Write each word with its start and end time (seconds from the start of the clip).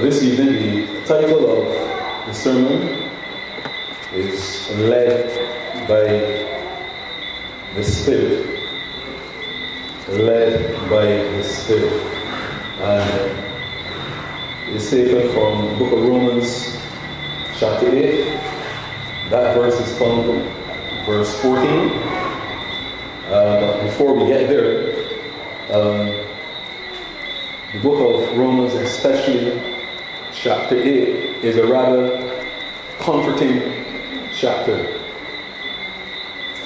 this 0.00 0.22
evening, 0.22 0.86
the 0.94 1.04
title 1.06 1.50
of 1.50 1.64
the 2.26 2.32
sermon 2.32 3.10
is 4.14 4.70
Led 4.76 5.26
by 5.88 6.04
the 7.74 7.82
Spirit. 7.82 8.46
Led 10.08 10.88
by 10.88 11.04
the 11.06 11.42
Spirit. 11.42 11.92
And 12.80 14.76
it's 14.76 14.88
taken 14.88 15.32
from 15.32 15.66
the 15.66 15.78
book 15.78 15.92
of 15.92 16.04
Romans, 16.06 16.76
chapter 17.58 17.88
8. 17.88 18.24
That 19.30 19.56
verse 19.56 19.80
is 19.80 19.98
found 19.98 20.26
verse 21.06 21.40
14. 21.40 21.90
Uh, 23.26 23.82
before 23.82 24.14
we 24.14 24.28
get 24.28 24.48
there, 24.48 24.94
um, 25.72 26.24
the 27.72 27.80
book 27.82 27.98
of 27.98 28.38
Romans, 28.38 28.74
especially 28.74 29.67
chapter 30.40 30.76
8 30.76 31.44
is 31.44 31.56
a 31.56 31.66
rather 31.66 32.46
comforting 33.00 33.84
chapter. 34.32 35.00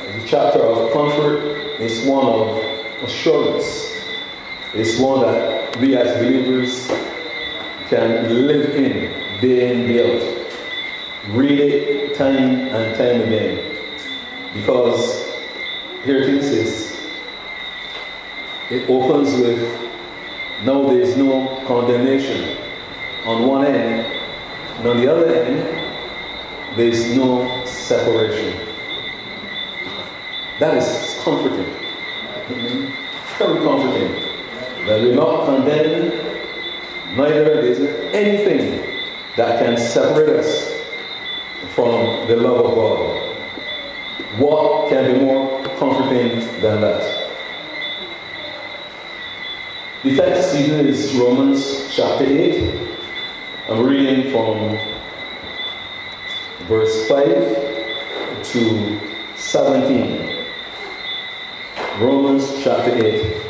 It's 0.08 0.24
a 0.24 0.28
chapter 0.28 0.60
of 0.60 0.92
comfort, 0.92 1.56
it's 1.80 2.04
one 2.04 2.26
of 2.26 2.58
assurance, 3.02 3.96
it's 4.74 4.98
one 4.98 5.22
that 5.22 5.74
we 5.78 5.96
as 5.96 6.18
believers 6.18 6.86
can 7.88 8.46
live 8.46 8.74
in 8.74 9.40
day 9.40 9.72
in, 9.72 9.86
day 9.86 10.16
out. 10.16 10.48
Read 11.28 11.58
it 11.58 12.14
time 12.14 12.68
and 12.68 12.96
time 12.96 13.22
again. 13.22 13.74
Because 14.52 15.32
here 16.04 16.18
it 16.18 16.28
is, 16.28 16.94
it 18.70 18.90
opens 18.90 19.32
with 19.32 19.62
now 20.62 20.82
there 20.88 21.00
is 21.00 21.16
no 21.16 21.64
condemnation 21.66 22.61
on 23.24 23.46
one 23.46 23.66
end, 23.66 24.06
and 24.78 24.86
on 24.86 24.96
the 24.96 25.06
other 25.12 25.32
end, 25.32 26.76
there 26.76 26.88
is 26.88 27.16
no 27.16 27.64
separation. 27.64 28.58
That 30.58 30.76
is 30.76 31.20
comforting. 31.22 31.66
Mm-hmm. 32.46 33.38
Very 33.38 33.60
comforting. 33.64 34.12
That 34.86 35.00
we're 35.00 35.14
not 35.14 35.46
condemned, 35.46 36.14
neither 37.16 37.60
is 37.60 37.80
anything 38.12 38.80
that 39.36 39.64
can 39.64 39.78
separate 39.78 40.28
us 40.28 40.72
from 41.74 42.26
the 42.26 42.36
love 42.36 42.66
of 42.66 42.74
God. 42.74 43.32
What 44.38 44.88
can 44.88 45.12
be 45.12 45.20
more 45.20 45.62
comforting 45.78 46.40
than 46.60 46.80
that? 46.80 47.22
The 50.02 50.16
text 50.16 50.56
even 50.56 50.86
is 50.86 51.14
Romans 51.14 51.94
chapter 51.94 52.24
8. 52.24 52.81
I'm 53.68 53.86
reading 53.86 54.32
from 54.32 54.76
verse 56.66 57.06
5 57.06 58.42
to 58.42 59.00
17. 59.36 60.46
Romans 62.00 62.64
chapter 62.64 62.92
8, 62.92 63.40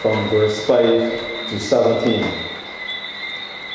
from 0.00 0.28
verse 0.30 0.64
5 0.64 0.80
to 1.50 1.60
17. 1.60 2.24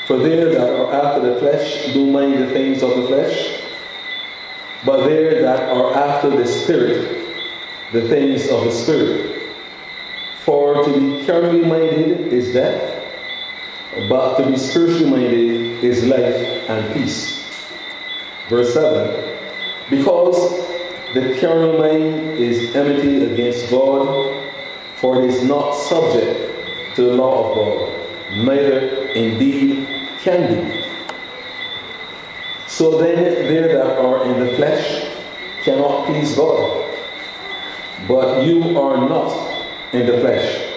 For 0.07 0.17
there 0.17 0.55
that 0.55 0.69
are 0.71 0.91
after 0.91 1.33
the 1.33 1.39
flesh 1.39 1.93
do 1.93 2.03
mind 2.07 2.41
the 2.41 2.47
things 2.47 2.81
of 2.81 2.97
the 2.97 3.05
flesh, 3.05 3.61
but 4.83 5.05
there 5.05 5.43
that 5.43 5.69
are 5.69 5.93
after 5.93 6.31
the 6.31 6.47
Spirit, 6.47 7.27
the 7.93 8.07
things 8.09 8.49
of 8.49 8.63
the 8.63 8.71
Spirit. 8.71 9.51
For 10.39 10.83
to 10.83 10.99
be 10.99 11.23
carnally 11.27 11.61
minded 11.61 12.33
is 12.33 12.53
death 12.53 12.90
but 14.07 14.37
to 14.37 14.49
be 14.49 14.57
spiritually 14.57 15.09
minded 15.09 15.83
is 15.83 16.05
life 16.05 16.69
and 16.69 16.93
peace. 16.93 17.43
Verse 18.47 18.73
7 18.73 19.37
Because 19.89 20.57
the 21.13 21.37
carnal 21.41 21.77
mind 21.77 22.37
is 22.37 22.73
enmity 22.73 23.25
against 23.25 23.69
God, 23.69 24.49
for 24.95 25.21
it 25.21 25.29
is 25.29 25.43
not 25.43 25.73
subject 25.73 26.95
to 26.95 27.03
the 27.03 27.13
law 27.15 27.49
of 27.49 27.55
God, 27.55 28.45
neither 28.45 29.07
indeed 29.09 29.87
can 30.19 30.69
be. 30.69 30.85
So 32.67 32.97
then, 32.97 33.15
they 33.17 33.73
that 33.73 33.97
are 33.99 34.25
in 34.25 34.39
the 34.39 34.55
flesh 34.55 35.09
cannot 35.63 36.05
please 36.07 36.33
God. 36.35 36.87
But 38.07 38.45
you 38.45 38.79
are 38.79 38.97
not 38.97 39.93
in 39.93 40.05
the 40.05 40.17
flesh, 40.19 40.73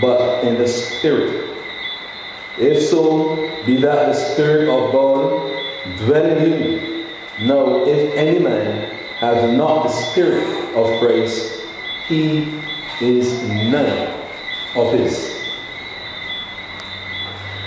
but 0.00 0.42
in 0.44 0.56
the 0.56 0.66
Spirit 0.66 1.53
if 2.58 2.82
so, 2.82 3.36
be 3.66 3.76
that 3.78 4.06
the 4.06 4.14
Spirit 4.14 4.68
of 4.68 4.92
God 4.92 5.96
dwell 5.98 6.24
in 6.24 6.62
you. 6.62 7.06
Now, 7.40 7.84
if 7.84 8.14
any 8.14 8.38
man 8.38 8.94
has 9.16 9.56
not 9.56 9.84
the 9.84 9.88
Spirit 9.88 10.74
of 10.76 11.00
Christ, 11.00 11.62
he 12.06 12.60
is 13.00 13.42
none 13.42 14.14
of 14.76 14.92
his. 14.92 15.34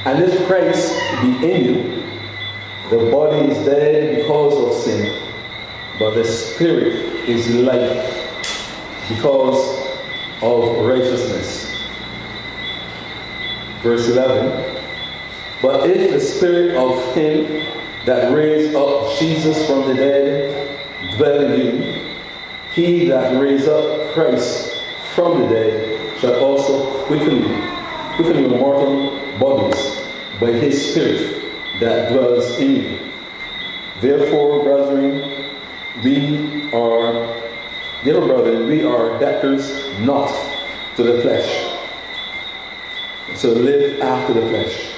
And 0.06 0.24
if 0.24 0.48
Christ 0.48 0.94
be 1.22 1.52
in 1.52 1.66
you, 1.66 2.04
the 2.90 3.12
body 3.12 3.52
is 3.52 3.66
dead 3.66 4.16
because 4.16 4.54
of 4.58 4.84
sin, 4.84 5.30
but 6.00 6.16
the 6.16 6.24
Spirit 6.24 6.96
is 7.28 7.50
life 7.56 8.14
because 9.10 9.86
of 10.42 10.86
righteousness. 10.86 11.76
Verse 13.82 14.08
11 14.08 14.67
but 15.62 15.90
if 15.90 16.12
the 16.12 16.20
spirit 16.20 16.76
of 16.76 17.16
him 17.16 17.66
that 18.06 18.34
raised 18.34 18.76
up 18.76 19.18
Jesus 19.18 19.66
from 19.68 19.88
the 19.88 19.96
dead 19.96 20.80
dwell 21.18 21.52
in 21.52 21.82
you, 21.82 22.14
he 22.74 23.08
that 23.08 23.42
raised 23.42 23.68
up 23.68 24.14
Christ 24.14 24.82
from 25.16 25.42
the 25.42 25.48
dead 25.48 26.20
shall 26.20 26.36
also 26.44 27.04
quicken 27.06 27.38
you, 27.38 27.72
quicken 28.16 28.44
your 28.44 28.60
mortal 28.60 29.20
bodies 29.40 30.02
by 30.40 30.52
his 30.52 30.92
spirit 30.92 31.44
that 31.80 32.12
dwells 32.12 32.60
in 32.60 32.76
you. 32.76 33.12
Therefore, 34.00 34.64
brethren, 34.64 35.56
we 36.04 36.72
are, 36.72 37.42
dear 38.04 38.22
brethren, 38.22 38.68
we 38.68 38.84
are 38.84 39.20
debtors 39.20 39.72
not 40.02 40.30
to 40.96 41.04
the 41.04 41.22
flesh. 41.22 41.74
So 43.36 43.50
live 43.54 44.00
after 44.02 44.34
the 44.34 44.48
flesh. 44.50 44.97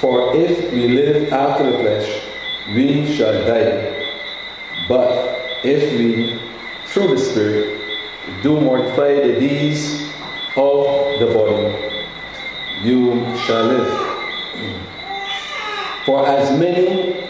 For 0.00 0.34
if 0.34 0.72
we 0.72 0.88
live 0.88 1.30
after 1.30 1.70
the 1.70 1.78
flesh, 1.78 2.22
we 2.74 3.14
shall 3.14 3.34
die. 3.44 4.16
But 4.88 5.60
if 5.62 5.92
we, 5.98 6.40
through 6.86 7.08
the 7.08 7.18
Spirit, 7.18 7.78
do 8.42 8.58
mortify 8.58 9.12
the 9.26 9.38
deeds 9.38 10.08
of 10.56 11.20
the 11.20 11.26
body, 11.34 12.00
you 12.82 13.36
shall 13.44 13.64
live. 13.66 14.10
For 16.06 16.26
as 16.26 16.58
many 16.58 17.22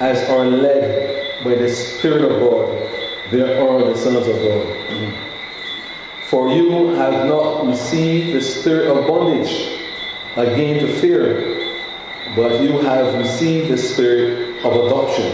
as 0.00 0.28
are 0.28 0.44
led 0.44 1.42
by 1.42 1.54
the 1.54 1.70
Spirit 1.70 2.30
of 2.30 2.40
God, 2.40 3.30
they 3.30 3.58
are 3.58 3.78
the 3.84 3.96
sons 3.96 4.26
of 4.26 4.36
God. 4.36 5.14
For 6.26 6.52
you 6.52 6.88
have 6.96 7.26
not 7.26 7.66
received 7.66 8.36
the 8.36 8.42
spirit 8.42 8.86
of 8.88 9.06
bondage 9.06 9.80
again 10.36 10.78
to 10.80 11.00
fear 11.00 11.59
but 12.36 12.60
you 12.60 12.78
have 12.78 13.14
received 13.14 13.70
the 13.70 13.76
spirit 13.76 14.64
of 14.64 14.72
adoption, 14.86 15.32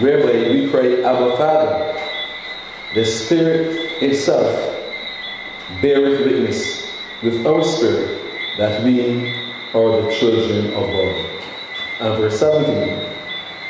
whereby 0.00 0.48
we 0.50 0.70
pray, 0.70 1.04
Abba 1.04 1.36
Father. 1.36 1.94
The 2.94 3.04
Spirit 3.04 4.02
itself 4.02 4.76
beareth 5.82 6.24
witness 6.24 6.90
with 7.22 7.46
our 7.46 7.62
spirit 7.62 8.18
that 8.56 8.82
we 8.82 9.28
are 9.74 10.02
the 10.02 10.10
children 10.18 10.72
of 10.72 10.86
God. 10.86 11.42
And 12.00 12.18
verse 12.18 12.38
17, 12.38 12.74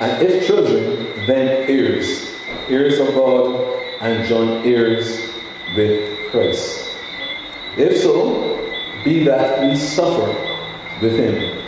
and 0.00 0.22
if 0.22 0.46
children, 0.46 1.26
then 1.26 1.68
heirs, 1.68 2.36
heirs 2.68 3.00
of 3.00 3.08
God, 3.14 3.82
and 4.00 4.28
joint 4.28 4.64
heirs 4.64 5.32
with 5.74 6.30
Christ. 6.30 6.96
If 7.76 7.96
so, 7.96 8.70
be 9.04 9.24
that 9.24 9.60
we 9.60 9.76
suffer 9.76 10.26
with 11.00 11.18
him 11.18 11.67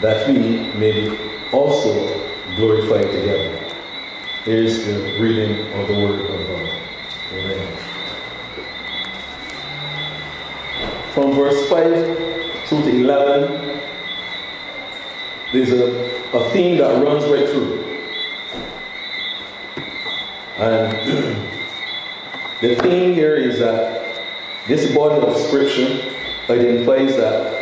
that 0.00 0.26
we 0.28 0.34
may 0.78 0.92
be 0.92 1.18
also 1.52 2.08
glorified 2.56 3.02
together. 3.02 3.70
Here's 4.44 4.86
the 4.86 5.18
reading 5.20 5.70
of 5.74 5.88
the 5.88 5.94
Word 5.94 6.20
of 6.20 6.46
God. 6.46 6.70
Amen. 7.32 7.76
From 11.12 11.32
verse 11.32 11.68
5 11.68 12.66
through 12.66 12.82
to 12.84 12.88
11, 12.88 13.80
there's 15.52 15.72
a, 15.72 16.36
a 16.36 16.50
theme 16.50 16.78
that 16.78 17.04
runs 17.04 17.24
right 17.24 17.48
through. 17.48 17.84
And 20.56 20.92
the 22.62 22.76
theme 22.76 23.12
here 23.12 23.36
is 23.36 23.58
that 23.58 24.22
this 24.66 24.94
body 24.94 25.20
of 25.26 25.36
Scripture 25.36 26.14
identifies 26.48 27.16
that 27.16 27.60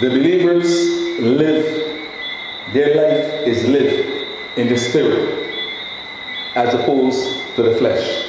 The 0.00 0.08
believers 0.10 1.01
live, 1.20 1.64
their 2.72 2.94
life 2.94 3.46
is 3.46 3.66
lived 3.66 4.58
in 4.58 4.68
the 4.68 4.76
spirit 4.76 5.52
as 6.54 6.74
opposed 6.74 7.54
to 7.56 7.62
the 7.62 7.76
flesh. 7.76 8.28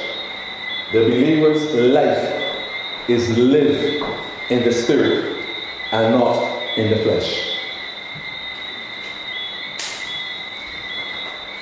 The 0.92 1.00
believer's 1.00 1.74
life 1.74 2.42
is 3.08 3.36
lived 3.36 4.04
in 4.50 4.64
the 4.64 4.72
spirit 4.72 5.44
and 5.92 6.14
not 6.14 6.62
in 6.76 6.90
the 6.90 7.02
flesh. 7.04 7.50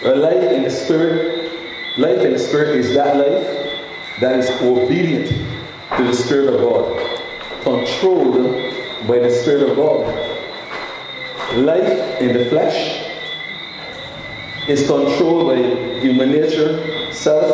A 0.04 0.14
life 0.14 0.50
in 0.50 0.62
the 0.64 0.70
spirit, 0.70 1.98
life 1.98 2.20
in 2.20 2.32
the 2.32 2.38
spirit 2.38 2.76
is 2.76 2.94
that 2.94 3.16
life 3.16 3.62
that 4.20 4.38
is 4.38 4.50
obedient 4.62 5.28
to 5.96 6.04
the 6.04 6.14
Spirit 6.14 6.54
of 6.54 6.60
God, 6.60 7.20
controlled 7.62 8.36
by 9.08 9.18
the 9.18 9.30
Spirit 9.30 9.68
of 9.68 9.76
God. 9.76 10.31
Life 11.56 12.20
in 12.20 12.32
the 12.32 12.46
flesh 12.46 13.06
is 14.68 14.86
controlled 14.86 15.48
by 15.48 16.00
human 16.00 16.30
nature, 16.30 17.12
self, 17.12 17.52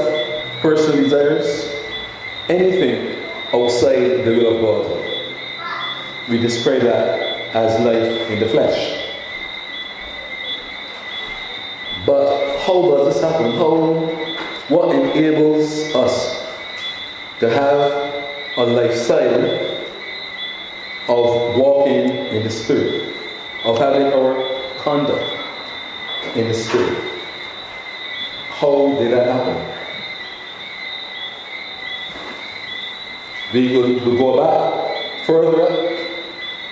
personal 0.61 1.03
desires, 1.03 1.75
anything 2.49 3.25
outside 3.53 4.25
the 4.25 4.31
will 4.37 4.55
of 4.55 4.61
God. 4.61 6.29
We 6.29 6.39
describe 6.39 6.83
that 6.83 7.56
as 7.56 7.81
life 7.81 8.31
in 8.31 8.39
the 8.39 8.49
flesh. 8.49 9.17
But 12.06 12.61
how 12.61 12.83
does 12.83 13.15
this 13.15 13.23
happen? 13.23 13.50
How 13.53 14.29
what 14.69 14.95
enables 14.95 15.95
us 15.95 16.47
to 17.41 17.49
have 17.49 17.81
a 18.59 18.65
lifestyle 18.65 19.79
of 21.09 21.56
walking 21.56 22.11
in 22.11 22.45
the 22.45 22.50
Spirit, 22.50 23.17
of 23.64 23.78
having 23.78 24.06
our 24.12 24.78
conduct 24.78 25.25
in 26.37 26.49
the 26.49 26.55
Spirit. 26.55 26.99
How 28.49 28.96
did 28.99 29.12
that 29.12 29.26
happen? 29.26 29.78
We 33.52 33.76
will 33.76 33.94
we 33.94 34.19
go 34.19 34.37
back 34.37 35.25
further 35.25 36.06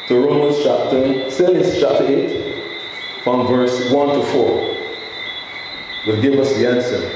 to 0.08 0.14
Romans 0.14 0.58
chapter, 0.62 1.30
still 1.30 1.54
chapter 1.80 2.06
8, 2.06 3.22
from 3.24 3.46
verse 3.46 3.90
1 3.90 4.08
to 4.16 4.22
4. 4.22 4.76
Will 6.06 6.22
give 6.22 6.38
us 6.38 6.54
the 6.54 6.68
answer. 6.68 7.12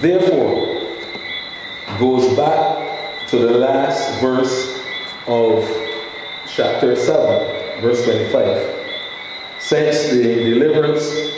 Therefore, 0.00 0.82
goes 1.98 2.36
back 2.36 3.28
to 3.28 3.38
the 3.38 3.52
last 3.52 4.20
verse 4.20 4.80
of 5.26 5.81
chapter 6.54 6.94
7, 6.94 7.80
verse 7.80 8.04
25. 8.04 8.70
Since 9.58 10.10
the 10.10 10.22
deliverance 10.22 11.32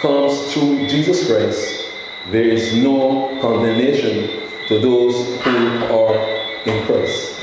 comes 0.00 0.52
through 0.52 0.86
Jesus 0.86 1.26
Christ, 1.26 1.92
there 2.28 2.44
is 2.44 2.76
no 2.76 3.38
condemnation 3.40 4.42
to 4.68 4.78
those 4.80 5.14
who 5.42 5.56
are 5.94 6.16
in 6.66 6.84
Christ. 6.86 7.40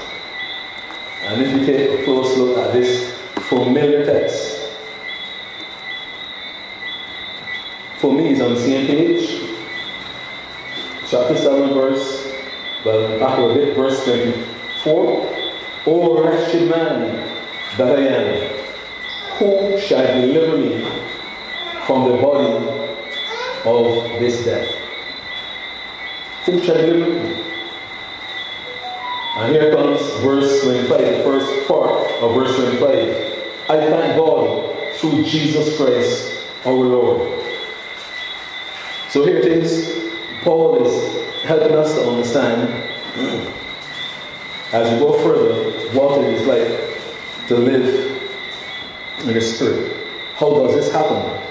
And 1.24 1.42
if 1.42 1.52
you 1.52 1.66
take 1.66 2.00
a 2.00 2.04
close 2.04 2.38
look 2.38 2.58
at 2.58 2.74
this 2.74 3.12
familiar 3.50 4.06
text, 4.06 4.70
for 7.98 8.14
me, 8.14 8.30
it's 8.30 8.42
on 8.42 8.54
the 8.54 8.60
same 8.60 8.86
page. 8.86 9.42
Chapter 11.10 11.36
7, 11.36 11.74
verse 11.74 12.28
well, 12.86 13.20
back 13.20 13.40
a 13.40 13.54
bit, 13.56 13.76
verse 13.76 14.04
24. 14.06 15.37
O 15.90 16.22
wretched 16.22 16.70
man 16.70 17.16
that 17.78 17.98
I 17.98 18.02
am, 18.02 18.28
who 19.38 19.80
shall 19.80 20.06
deliver 20.20 20.58
me 20.58 20.84
from 21.86 22.12
the 22.12 22.22
body 22.22 22.52
of 23.64 24.20
this 24.20 24.44
death? 24.44 24.68
Who 26.46 26.62
shall 26.62 26.76
deliver 26.76 27.10
me? 27.10 27.44
And 29.38 29.56
here 29.56 29.72
comes 29.74 30.02
verse 30.22 30.64
25, 30.64 30.90
the 30.90 31.24
first 31.24 31.68
part 31.70 32.12
of 32.22 32.36
verse 32.36 32.54
25. 32.58 32.90
I 33.70 33.78
thank 33.88 34.18
God 34.18 34.96
through 34.96 35.24
Jesus 35.24 35.78
Christ 35.78 36.50
our 36.66 36.74
Lord. 36.74 37.22
So 39.10 39.24
here 39.26 39.38
it 39.38 39.46
is. 39.46 40.12
Paul 40.42 40.86
is 40.86 41.44
helping 41.44 41.78
us 41.78 41.94
to 41.94 42.10
understand 42.10 43.67
as 44.74 44.92
we 44.92 45.00
go 45.00 45.14
further 45.24 45.70
it 45.70 46.34
is 46.34 46.48
like 46.48 47.48
to 47.48 47.56
live 47.56 48.22
in 49.26 49.34
the 49.34 49.42
Spirit. 49.42 49.96
How 50.36 50.50
does 50.54 50.76
this 50.76 50.92
happen? 50.92 51.44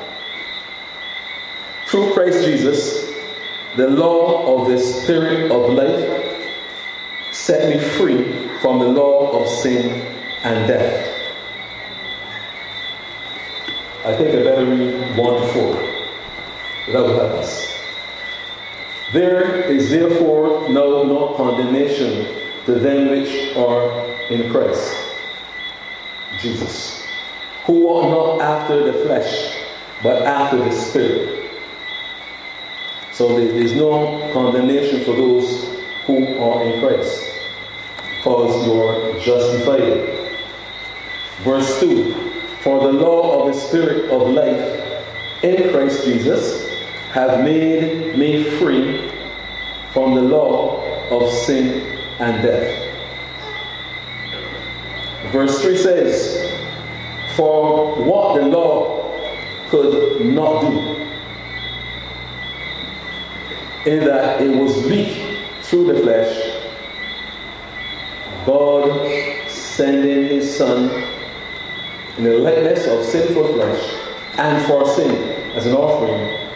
Through 1.86 2.12
Christ 2.12 2.44
Jesus, 2.44 3.10
the 3.76 3.88
law 3.88 4.60
of 4.60 4.68
the 4.68 4.78
Spirit 4.78 5.50
of 5.50 5.72
life 5.72 6.26
set 7.32 7.68
me 7.74 7.82
free 7.96 8.48
from 8.60 8.80
the 8.80 8.88
law 8.88 9.40
of 9.40 9.48
sin 9.48 10.02
and 10.42 10.68
death. 10.68 11.12
I 14.04 14.14
think 14.16 14.30
I 14.30 14.42
better 14.44 14.66
read 14.66 15.16
1 15.16 15.40
to 15.40 15.46
4. 15.48 16.92
That 16.92 17.02
will 17.02 17.18
help 17.18 17.32
us. 17.40 17.66
There 19.12 19.62
is 19.70 19.90
therefore 19.90 20.68
no, 20.68 21.02
no 21.04 21.34
condemnation 21.36 22.45
to 22.66 22.74
them 22.74 23.10
which 23.10 23.56
are 23.56 24.04
in 24.28 24.50
Christ 24.50 24.94
Jesus, 26.40 27.06
who 27.64 27.86
walk 27.86 28.10
not 28.10 28.40
after 28.40 28.84
the 28.84 28.92
flesh, 29.04 29.56
but 30.02 30.22
after 30.22 30.58
the 30.58 30.70
Spirit. 30.70 31.50
So 33.12 33.28
there 33.28 33.56
is 33.56 33.72
no 33.72 34.30
condemnation 34.32 35.04
for 35.04 35.16
those 35.16 35.78
who 36.06 36.38
are 36.38 36.62
in 36.64 36.80
Christ, 36.80 37.22
because 38.18 38.66
you 38.66 38.82
are 38.82 39.20
justified. 39.20 40.28
Verse 41.42 41.80
2 41.80 42.14
For 42.62 42.80
the 42.80 42.92
law 42.92 43.40
of 43.40 43.54
the 43.54 43.60
Spirit 43.60 44.10
of 44.10 44.28
life 44.30 45.04
in 45.42 45.70
Christ 45.70 46.04
Jesus 46.04 46.68
have 47.12 47.42
made 47.44 48.18
me 48.18 48.44
free 48.58 49.10
from 49.92 50.14
the 50.14 50.22
law 50.22 50.82
of 51.10 51.32
sin 51.32 51.95
and 52.18 52.42
death. 52.42 52.86
Verse 55.32 55.60
3 55.60 55.76
says, 55.76 56.52
For 57.36 57.96
what 57.96 58.40
the 58.40 58.46
law 58.46 59.12
could 59.68 60.24
not 60.26 60.60
do, 60.62 60.96
in 63.90 64.04
that 64.04 64.40
it 64.40 64.48
was 64.48 64.76
weak 64.86 65.38
through 65.62 65.92
the 65.92 66.00
flesh, 66.00 66.62
God 68.46 69.50
sending 69.50 70.28
his 70.28 70.56
Son 70.56 70.90
in 72.16 72.24
the 72.24 72.38
likeness 72.38 72.86
of 72.86 73.04
sinful 73.04 73.52
flesh 73.52 73.94
and 74.38 74.66
for 74.66 74.88
sin 74.94 75.10
as 75.54 75.66
an 75.66 75.74
offering 75.74 76.48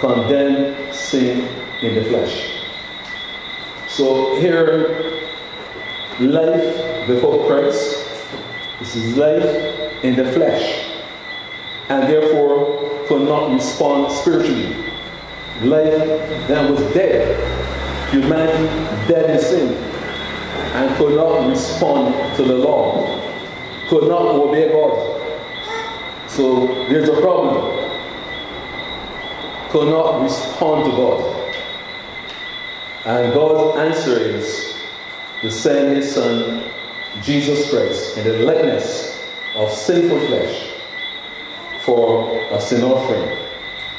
condemned 0.00 0.94
sin 0.94 1.48
in 1.82 1.94
the 1.94 2.04
flesh. 2.04 2.57
So 3.98 4.36
here, 4.36 5.26
life 6.20 7.08
before 7.08 7.48
Christ 7.48 8.06
this 8.78 8.94
is 8.94 9.16
life 9.16 10.04
in 10.04 10.14
the 10.14 10.30
flesh, 10.30 10.86
and 11.88 12.04
therefore 12.04 13.06
could 13.08 13.22
not 13.22 13.50
respond 13.50 14.12
spiritually. 14.12 14.72
Life 15.62 15.98
that 16.46 16.70
was 16.70 16.80
dead, 16.94 17.26
humanity 18.12 18.68
dead 19.12 19.30
in 19.30 19.40
sin, 19.40 19.74
and 19.74 20.96
could 20.96 21.16
not 21.16 21.48
respond 21.48 22.36
to 22.36 22.44
the 22.44 22.54
law, 22.54 23.04
could 23.88 24.08
not 24.08 24.26
obey 24.26 24.68
God. 24.70 24.94
So 26.28 26.66
there's 26.88 27.08
a 27.08 27.20
problem 27.20 27.74
could 29.70 29.88
not 29.88 30.22
respond 30.22 30.84
to 30.84 30.90
God. 30.92 31.37
And 33.08 33.32
God's 33.32 33.78
answer 33.78 34.18
is 34.18 34.76
to 35.40 35.50
send 35.50 35.96
His 35.96 36.14
Son, 36.14 36.62
Jesus 37.22 37.70
Christ, 37.70 38.18
in 38.18 38.24
the 38.24 38.40
likeness 38.40 39.24
of 39.54 39.72
sinful 39.72 40.20
flesh 40.26 40.74
for 41.80 42.38
a 42.50 42.60
sin 42.60 42.84
offering. 42.84 43.34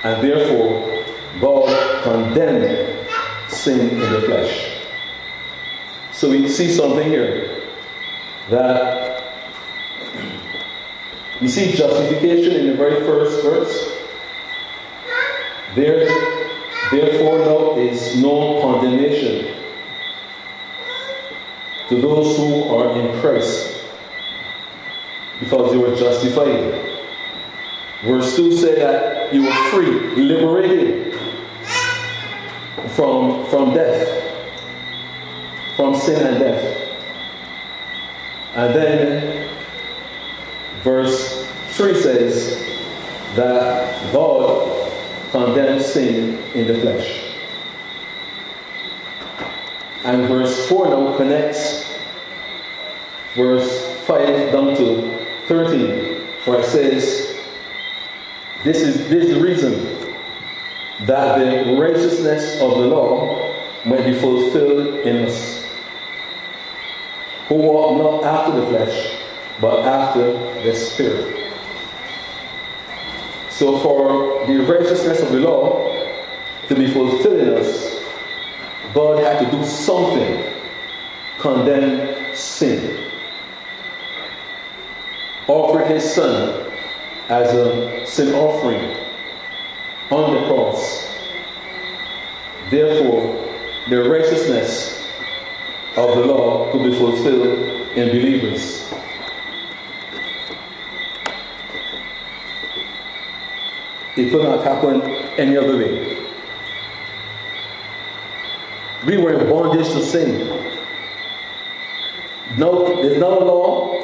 And 0.04 0.24
therefore, 0.24 1.04
God 1.42 2.04
condemned 2.04 3.10
sin 3.48 3.90
in 3.90 4.00
the 4.00 4.22
flesh. 4.22 4.78
So 6.12 6.30
we 6.30 6.48
see 6.48 6.72
something 6.72 7.10
here 7.10 7.68
that 8.52 9.24
you 11.42 11.48
see 11.48 11.72
justification 11.72 12.58
in 12.58 12.68
the 12.68 12.76
very 12.76 13.04
first 13.04 13.42
verse. 13.44 13.92
There, 15.74 16.49
therefore, 16.92 17.40
now 17.40 17.78
is 17.78 18.22
no 18.22 18.62
condemnation 18.62 19.56
to 21.90 22.02
those 22.02 22.38
who 22.38 22.64
are 22.66 23.00
in 23.00 23.20
Christ 23.20 23.84
because 25.40 25.72
they 25.72 25.78
were 25.78 25.96
justified. 25.96 26.86
Verse 28.04 28.36
2 28.36 28.56
said 28.56 28.78
that 28.78 29.34
you 29.34 29.44
were 29.44 29.70
free, 29.72 30.16
liberated 30.16 31.14
from, 32.96 33.46
from 33.48 33.74
death, 33.74 34.08
from 35.76 35.96
sin 35.96 36.26
and 36.26 36.40
death. 36.40 36.80
And 38.56 38.76
then 38.76 39.50
verse 40.84 41.48
3 41.72 41.94
says 42.02 42.58
that 43.36 44.14
God 44.14 44.79
condemns 45.32 45.86
sin 45.86 46.38
in 46.54 46.68
the 46.68 46.80
flesh. 46.80 47.26
And 50.04 50.28
verse 50.28 50.68
4 50.68 50.90
now 50.90 51.18
connects 51.18 51.98
verse 53.36 53.86
5 54.06 54.52
down 54.52 54.76
to 54.76 55.26
13, 55.48 56.22
for 56.44 56.60
it 56.60 56.66
says, 56.66 57.38
This 58.64 58.82
is, 58.82 59.10
this 59.10 59.36
reason 59.38 59.74
that 61.06 61.38
the 61.38 61.78
righteousness 61.80 62.62
of 62.62 62.72
the 62.72 62.88
law 62.88 63.54
might 63.86 64.06
be 64.06 64.14
fulfilled 64.14 65.00
in 65.06 65.26
us, 65.26 65.66
who 67.48 67.56
walk 67.56 67.98
not 67.98 68.24
after 68.24 68.60
the 68.60 68.68
flesh, 68.68 69.22
but 69.62 69.86
after 69.86 70.34
the 70.64 70.76
Spirit. 70.76 71.39
So, 73.60 73.78
for 73.80 74.48
the 74.48 74.60
righteousness 74.60 75.20
of 75.20 75.34
the 75.34 75.42
law 75.42 75.94
to 76.70 76.76
be 76.76 76.90
fulfilled 76.94 77.42
in 77.42 77.50
us, 77.56 78.02
God 78.94 79.22
had 79.22 79.44
to 79.44 79.52
do 79.52 79.66
something, 79.66 80.46
condemn 81.40 82.34
sin. 82.34 83.12
Offer 85.50 85.84
his 85.94 86.10
son 86.10 86.72
as 87.28 87.54
a 87.54 88.06
sin 88.06 88.34
offering 88.34 88.96
on 90.10 90.36
the 90.36 90.48
cross. 90.48 91.06
Therefore, 92.70 93.46
the 93.90 94.10
righteousness 94.10 95.06
of 95.98 96.16
the 96.16 96.26
law 96.26 96.72
could 96.72 96.90
be 96.90 96.98
fulfilled 96.98 97.60
in 97.98 98.08
believers. 98.08 98.90
It 104.16 104.32
could 104.32 104.44
not 104.44 104.64
happen 104.64 105.02
any 105.38 105.56
other 105.56 105.78
way. 105.78 106.18
We 109.06 109.18
were 109.18 109.40
in 109.40 109.50
bondage 109.50 109.88
to 109.90 110.04
sin. 110.04 110.48
No, 112.58 113.02
there's 113.02 113.20
no 113.20 113.40
law, 113.40 114.02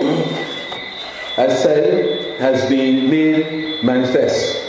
as 1.38 1.62
said, 1.62 2.40
has 2.40 2.70
been 2.70 3.10
made 3.10 3.84
manifest. 3.84 4.64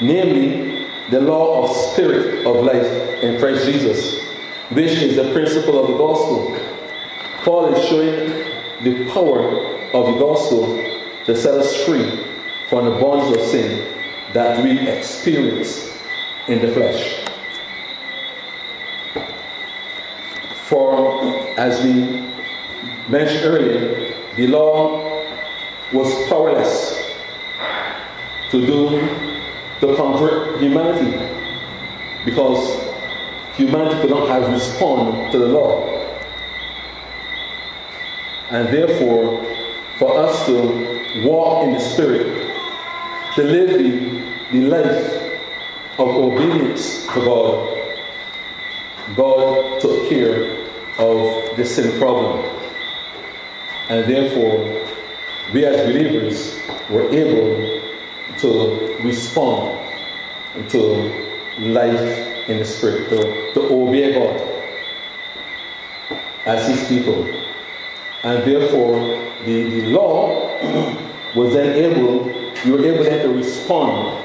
Namely, 0.00 0.88
the 1.10 1.20
law 1.20 1.64
of 1.64 1.76
spirit 1.92 2.46
of 2.46 2.64
life 2.64 3.22
in 3.22 3.38
Christ 3.38 3.66
Jesus, 3.66 4.20
which 4.70 4.90
is 4.90 5.16
the 5.16 5.32
principle 5.32 5.78
of 5.78 5.88
the 5.88 5.98
gospel. 5.98 6.58
Paul 7.44 7.74
is 7.74 7.84
showing 7.88 8.52
the 8.82 9.04
power 9.12 9.46
of 9.92 10.14
the 10.14 10.18
gospel 10.18 10.76
to 11.26 11.36
set 11.36 11.54
us 11.54 11.84
free 11.84 12.24
from 12.68 12.86
the 12.86 12.98
bonds 12.98 13.36
of 13.36 13.44
sin 13.44 13.91
that 14.32 14.62
we 14.62 14.78
experience 14.88 15.90
in 16.48 16.60
the 16.60 16.72
flesh. 16.72 17.24
For, 20.66 21.24
as 21.58 21.84
we 21.84 22.28
mentioned 23.08 23.44
earlier, 23.44 24.14
the 24.36 24.46
law 24.46 25.22
was 25.92 26.10
powerless 26.28 26.98
to 28.50 28.66
do 28.66 29.00
to 29.80 29.96
convert 29.96 30.60
humanity 30.60 31.18
because 32.24 32.80
humanity 33.56 34.00
could 34.00 34.10
not 34.10 34.28
have 34.28 34.50
responded 34.50 35.32
to 35.32 35.38
the 35.38 35.48
law. 35.48 35.88
And 38.50 38.68
therefore, 38.68 39.44
for 39.98 40.16
us 40.16 40.46
to 40.46 41.22
walk 41.24 41.64
in 41.64 41.72
the 41.72 41.80
Spirit, 41.80 42.26
to 43.34 43.42
live 43.42 43.70
the, 43.70 44.21
the 44.52 44.60
life 44.60 45.32
of 45.98 46.08
obedience 46.08 47.06
to 47.06 47.24
God, 47.24 47.78
God 49.16 49.80
took 49.80 50.10
care 50.10 50.68
of 50.98 51.56
the 51.56 51.64
sin 51.64 51.98
problem. 51.98 52.44
And 53.88 54.04
therefore, 54.04 54.58
we 55.54 55.64
as 55.64 55.86
believers 55.86 56.60
were 56.90 57.08
able 57.10 57.80
to 58.38 58.96
respond 59.02 59.78
to 60.68 60.80
life 61.58 62.48
in 62.48 62.58
the 62.58 62.64
Spirit, 62.64 63.08
to, 63.08 63.52
to 63.54 63.60
obey 63.72 64.12
God 64.12 64.36
as 66.44 66.68
His 66.68 66.88
people. 66.88 67.24
And 68.22 68.44
therefore, 68.44 69.00
the, 69.46 69.62
the 69.70 69.86
law 69.86 70.60
was 71.34 71.54
then 71.54 71.74
able, 71.74 72.30
you 72.66 72.72
were 72.72 72.84
able 72.84 73.04
then 73.04 73.22
to 73.22 73.32
respond 73.32 74.21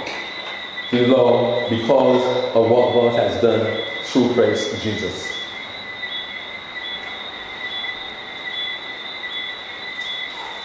law 0.91 1.70
because 1.70 2.24
of 2.56 2.70
what 2.70 2.94
God 2.94 3.20
has 3.20 3.41
done 3.41 3.84
through 4.03 4.34
Christ 4.34 4.82
Jesus. 4.82 5.34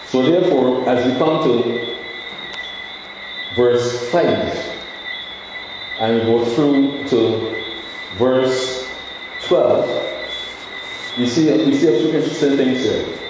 So, 0.07 0.21
therefore, 0.21 0.87
as 0.87 1.05
we 1.05 1.17
come 1.17 1.43
to 1.43 1.97
verse 3.55 4.09
5 4.09 4.79
and 5.99 6.19
we 6.19 6.25
go 6.25 6.45
through 6.45 7.07
to 7.09 7.63
verse 8.17 8.87
12, 9.45 10.13
you 11.17 11.27
see, 11.27 11.47
you 11.47 11.75
see 11.75 11.87
a 11.87 11.99
few 11.99 12.13
interesting 12.13 12.57
things 12.57 12.83
here. 12.83 13.22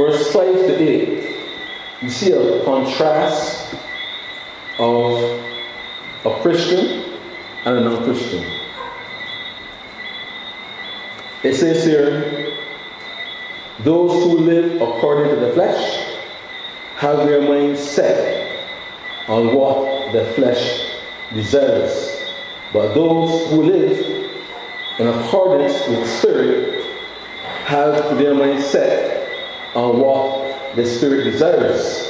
Verse 0.00 0.32
5 0.32 0.54
to 0.54 0.82
8, 0.82 1.36
you 2.00 2.08
see 2.08 2.32
a 2.32 2.64
contrast 2.64 3.74
of 4.78 5.12
a 6.24 6.40
Christian 6.40 7.18
and 7.66 7.76
a 7.76 7.80
non 7.82 8.04
Christian. 8.04 8.42
It 11.42 11.52
says 11.52 11.84
here, 11.84 12.56
those 13.80 14.24
who 14.24 14.38
live 14.38 14.80
according 14.80 15.34
to 15.34 15.36
the 15.44 15.52
flesh 15.52 16.16
have 16.96 17.18
their 17.26 17.42
mind 17.42 17.76
set 17.76 18.58
on 19.28 19.54
what 19.54 20.14
the 20.14 20.24
flesh 20.32 20.96
desires. 21.34 22.24
But 22.72 22.94
those 22.94 23.50
who 23.50 23.64
live 23.64 24.30
in 24.98 25.08
accordance 25.08 25.74
with 25.86 26.00
the 26.00 26.06
Spirit 26.06 26.86
have 27.66 28.16
their 28.16 28.34
mind 28.34 28.62
set 28.62 29.19
on 29.74 30.00
what 30.00 30.76
the 30.76 30.86
Spirit 30.86 31.24
desires. 31.24 32.06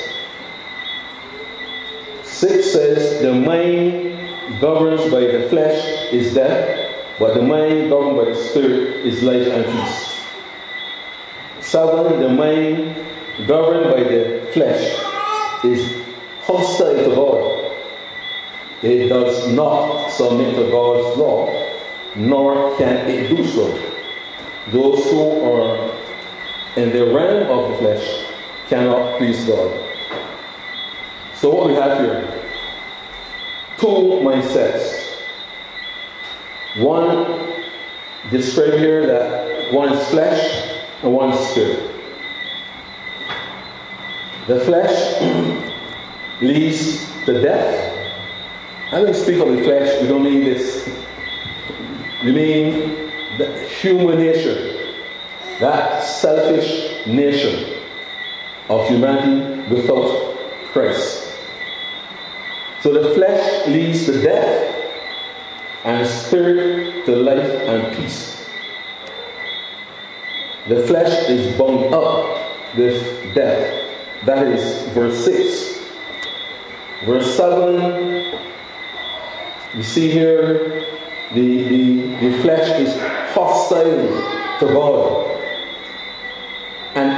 6 2.24 2.72
says, 2.72 3.20
The 3.20 3.34
mind 3.34 4.60
governed 4.60 5.10
by 5.10 5.20
the 5.20 5.46
flesh 5.50 6.12
is 6.12 6.34
death, 6.34 7.18
but 7.18 7.34
the 7.34 7.42
mind 7.42 7.90
governed 7.90 8.16
by 8.16 8.24
the 8.26 8.34
Spirit 8.34 9.04
is 9.06 9.22
life 9.22 9.46
and 9.46 9.64
peace. 9.64 10.10
Seven, 11.60 12.20
the 12.20 12.28
mind 12.28 12.96
governed 13.46 13.92
by 13.92 14.02
the 14.02 14.48
flesh 14.52 14.98
is 15.64 16.02
hostile 16.40 16.96
to 16.96 17.14
God. 17.14 17.60
It 18.82 19.08
does 19.08 19.52
not 19.52 20.08
submit 20.08 20.54
to 20.56 20.70
God's 20.70 21.18
law, 21.18 21.70
nor 22.16 22.76
can 22.78 23.08
it 23.08 23.28
do 23.28 23.46
so. 23.46 23.68
Those 24.70 25.04
who 25.10 25.42
are 25.42 25.89
in 26.76 26.90
the 26.92 27.06
realm 27.12 27.50
of 27.50 27.70
the 27.70 27.78
flesh 27.78 28.26
cannot 28.68 29.18
please 29.18 29.44
God. 29.44 29.70
So, 31.34 31.54
what 31.54 31.68
we 31.68 31.74
have 31.74 31.98
here 31.98 32.40
two 33.78 34.20
mindsets 34.22 35.00
one 36.76 37.52
described 38.30 38.78
here 38.78 39.06
that 39.06 39.72
one 39.72 39.92
is 39.92 40.08
flesh 40.08 40.82
and 41.02 41.12
one 41.12 41.30
is 41.30 41.48
spirit. 41.48 41.90
The 44.46 44.60
flesh 44.60 45.20
leads 46.40 47.10
to 47.24 47.40
death. 47.40 47.86
I 48.92 49.00
don't 49.00 49.14
speak 49.14 49.40
of 49.40 49.48
the 49.48 49.62
flesh, 49.64 50.00
we 50.00 50.08
don't 50.08 50.22
mean 50.22 50.44
this. 50.44 50.88
We 52.24 52.32
mean 52.32 53.10
the 53.38 53.66
human 53.80 54.18
nature, 54.18 54.79
that 55.60 56.02
selfish 56.02 57.06
nature 57.06 57.80
of 58.70 58.88
humanity 58.88 59.74
without 59.74 60.36
Christ. 60.72 61.36
So 62.80 62.92
the 62.92 63.14
flesh 63.14 63.66
leads 63.68 64.06
to 64.06 64.22
death 64.22 64.76
and 65.84 66.06
spirit 66.06 67.04
to 67.04 67.16
life 67.16 67.50
and 67.68 67.96
peace. 67.96 68.48
The 70.68 70.86
flesh 70.86 71.28
is 71.28 71.58
bound 71.58 71.92
up 71.92 72.76
with 72.76 73.34
death. 73.34 74.24
That 74.24 74.46
is 74.46 74.88
verse 74.94 75.24
6. 75.24 75.78
Verse 77.04 77.34
7, 77.34 78.38
you 79.74 79.82
see 79.82 80.10
here 80.10 80.84
the, 81.32 81.64
the, 81.64 82.30
the 82.30 82.42
flesh 82.42 82.80
is 82.80 82.94
hostile 83.32 84.58
to 84.58 84.66
God 84.66 85.19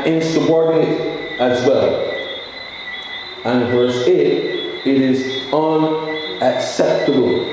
insubordinate 0.06 1.40
as 1.40 1.66
well. 1.66 2.12
And 3.44 3.68
verse 3.72 4.06
8, 4.06 4.86
it 4.86 5.00
is 5.00 5.52
unacceptable 5.52 7.44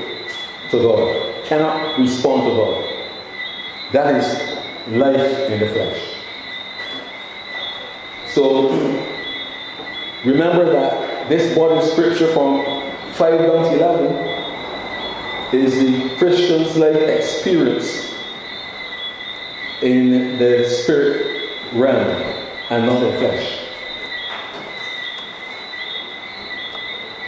to 0.70 0.78
God, 0.78 1.44
cannot 1.44 1.98
respond 1.98 2.42
to 2.44 2.50
God. 2.50 2.84
That 3.92 4.14
is 4.14 4.26
life 4.88 5.50
in 5.50 5.60
the 5.60 5.66
flesh. 5.68 6.16
So 8.28 8.70
remember 10.24 10.70
that 10.72 11.28
this 11.28 11.56
body 11.56 11.84
scripture 11.88 12.32
from 12.32 12.64
5 13.14 13.38
down 13.38 13.64
to 13.64 13.72
11 13.74 14.30
is 15.52 15.74
the 15.74 16.16
Christian's 16.16 16.76
life 16.76 16.96
experience 16.96 18.14
in 19.82 20.38
the 20.38 20.68
spirit 20.68 21.50
realm 21.72 22.39
and 22.70 22.86
not 22.86 23.00
flesh. 23.18 23.66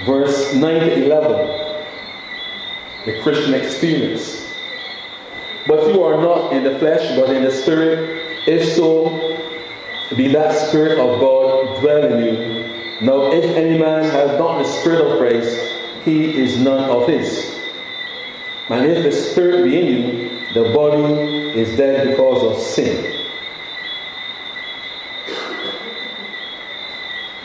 Verse 0.07 0.55
9 0.55 0.81
to 0.81 1.05
11, 1.05 1.85
the 3.07 3.21
Christian 3.23 3.55
experience. 3.55 4.49
But 5.67 5.93
you 5.93 6.03
are 6.03 6.21
not 6.21 6.53
in 6.53 6.65
the 6.65 6.79
flesh, 6.79 7.17
but 7.17 7.31
in 7.31 7.45
the 7.45 7.51
spirit. 7.51 8.49
If 8.49 8.73
so, 8.75 9.37
be 10.17 10.29
that 10.29 10.53
spirit 10.69 10.99
of 10.99 11.21
God 11.21 11.81
dwell 11.81 12.05
in 12.13 12.25
you. 12.25 12.73
Now, 13.01 13.33
if 13.33 13.45
any 13.45 13.79
man 13.79 14.05
has 14.05 14.39
not 14.39 14.59
the 14.59 14.65
spirit 14.65 15.01
of 15.01 15.19
Christ, 15.19 15.57
he 16.05 16.37
is 16.37 16.59
none 16.59 16.89
of 16.91 17.09
his. 17.09 17.59
And 18.69 18.87
if 18.87 19.03
the 19.03 19.13
spirit 19.13 19.65
be 19.65 19.79
in 19.79 19.87
you, 19.87 20.55
the 20.55 20.73
body 20.73 21.59
is 21.59 21.77
dead 21.77 22.09
because 22.09 22.43
of 22.45 22.63
sin. 22.63 23.12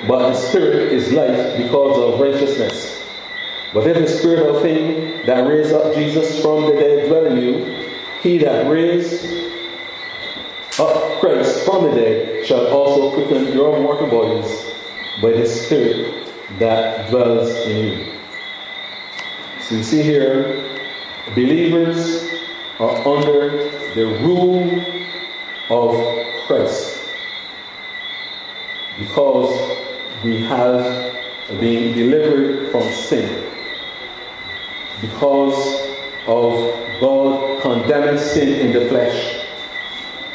But 0.08 0.30
the 0.30 0.36
Spirit 0.36 0.94
is 0.94 1.12
life 1.12 1.58
because 1.58 1.98
of 1.98 2.20
righteousness. 2.20 3.04
But 3.74 3.86
if 3.88 3.98
the 3.98 4.08
Spirit 4.08 4.56
of 4.56 4.64
Him 4.64 5.26
that 5.26 5.48
raised 5.48 5.74
up 5.74 5.94
Jesus 5.94 6.42
from 6.42 6.66
the 6.66 6.74
dead 6.74 7.10
dwell 7.10 7.26
in 7.26 7.38
you, 7.38 7.88
he 8.22 8.38
that 8.40 8.70
raised 8.70 9.26
up 10.80 11.20
Christ 11.20 11.66
from 11.66 11.84
the 11.84 11.96
dead 11.96 12.46
shall 12.46 12.68
also 12.68 13.14
quicken 13.14 13.54
your 13.54 13.80
mortal 13.80 14.08
bodies 14.08 14.66
by 15.22 15.32
the 15.32 15.46
Spirit 15.46 16.28
that 16.60 17.10
dwells 17.10 17.50
in 17.68 18.00
you. 18.00 18.14
So 19.62 19.76
you 19.76 19.84
see 19.84 20.02
here, 20.02 20.80
believers 21.36 22.30
are 22.80 23.08
under 23.08 23.70
the 23.96 24.06
rule 24.24 24.82
of 25.70 26.48
Christ 26.48 26.98
because 29.00 29.77
we 30.24 30.42
have 30.42 31.14
been 31.60 31.96
delivered 31.96 32.72
from 32.72 32.92
sin 32.92 33.44
because 35.02 35.88
of 36.26 37.00
God 37.00 37.62
condemning 37.62 38.18
sin 38.18 38.68
in 38.68 38.74
the 38.74 38.90
flesh 38.90 39.46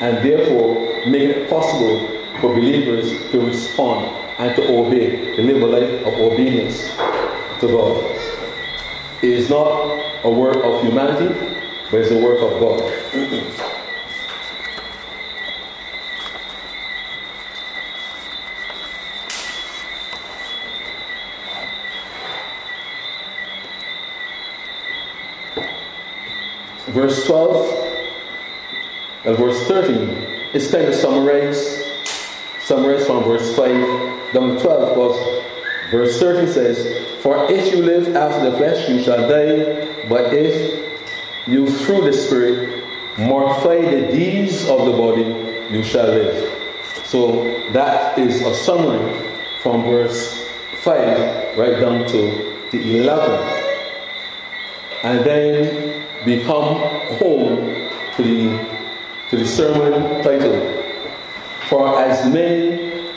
and 0.01 0.19
therefore 0.19 0.75
making 1.07 1.31
it 1.31 1.51
possible 1.51 2.09
for 2.41 2.55
believers 2.55 3.11
to 3.33 3.41
respond 3.41 4.07
and 4.39 4.55
to 4.57 4.69
obey, 4.69 5.37
to 5.37 5.43
live 5.43 5.63
a 5.63 5.67
life 5.67 6.07
of 6.07 6.15
obedience 6.15 6.91
to 7.61 7.69
God. 7.69 8.05
It 9.23 9.31
is 9.31 9.51
not 9.51 10.25
a 10.25 10.31
work 10.31 10.57
of 10.57 10.83
humanity, 10.83 11.35
but 11.91 12.01
it's 12.01 12.11
a 12.11 12.19
work 12.19 12.41
of 12.41 12.61
God. 12.61 13.72
Verse 26.93 27.27
12 27.27 27.83
and 29.25 29.37
verse 29.37 29.67
13 29.67 29.99
is 30.55 30.71
kind 30.71 30.89
of 30.89 30.95
summarized, 30.95 31.85
summarized 32.61 33.07
from 33.07 33.25
verse 33.25 33.57
5 33.57 34.33
down 34.35 34.57
to 34.57 34.61
12 34.61 34.89
because 34.91 35.43
verse 35.91 36.21
13 36.21 36.53
says, 36.53 37.23
For 37.23 37.51
if 37.51 37.75
you 37.75 37.83
live 37.83 38.15
after 38.15 38.51
the 38.51 38.57
flesh, 38.57 38.89
you 38.89 39.03
shall 39.03 39.29
die, 39.29 40.07
but 40.09 40.35
if 40.35 41.49
you 41.49 41.67
through 41.71 42.03
the 42.03 42.13
Spirit 42.13 42.85
mortify 43.19 43.81
the 43.81 44.13
deeds 44.13 44.69
of 44.69 44.87
the 44.87 44.93
body, 44.93 45.23
you 45.71 45.83
shall 45.83 46.07
live. 46.07 46.51
So 47.05 47.45
that 47.73 48.19
is 48.19 48.43
a 48.43 48.55
summary 48.55 49.31
from 49.63 49.85
verse 49.85 50.47
5 50.83 51.59
right 51.59 51.81
down 51.81 52.07
to 52.09 52.69
the 52.71 52.99
11. 52.99 53.59
And 55.05 55.25
then 55.25 56.02
we 56.25 56.41
come 56.45 56.79
home 57.19 57.91
to 58.17 58.23
the, 58.23 58.79
to 59.31 59.37
the 59.37 59.47
sermon 59.47 60.23
title 60.23 60.83
For 61.69 61.99
as 61.99 62.33
many 62.33 63.11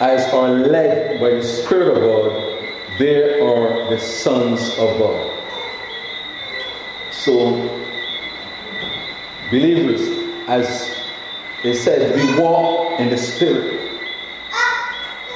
as 0.00 0.32
are 0.34 0.50
led 0.50 1.18
by 1.20 1.30
the 1.30 1.42
Spirit 1.42 1.96
of 1.96 2.02
God, 2.02 2.98
they 2.98 3.40
are 3.40 3.88
the 3.88 3.98
sons 3.98 4.60
of 4.78 4.98
God. 4.98 5.32
So, 7.10 7.52
believers, 9.50 10.02
as 10.48 10.94
they 11.62 11.74
said, 11.74 12.14
we 12.14 12.38
walk 12.38 13.00
in 13.00 13.08
the 13.08 13.16
Spirit 13.16 14.02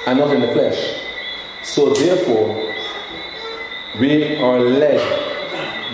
and 0.07 0.18
not 0.18 0.35
in 0.35 0.42
the 0.42 0.49
flesh. 0.49 1.05
So, 1.62 1.94
therefore, 1.94 2.75
we 3.99 4.37
are 4.37 4.61
led 4.61 5.19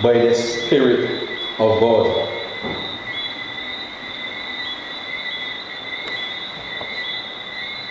by 0.03 0.13
the 0.13 0.35
Spirit 0.35 1.29
of 1.59 1.81
God. 1.81 2.33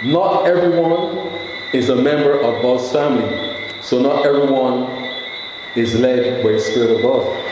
Not 0.04 0.46
everyone 0.46 1.32
is 1.74 1.89
a 1.89 1.96
member 1.96 2.39
of 2.39 2.62
God's 2.62 2.91
family, 2.91 3.58
so 3.82 4.00
not 4.00 4.24
everyone 4.24 4.84
is 5.76 5.96
led 5.96 6.44
by 6.44 6.52
the 6.52 6.60
Spirit 6.60 6.91
of 6.91 7.02
God. 7.02 7.44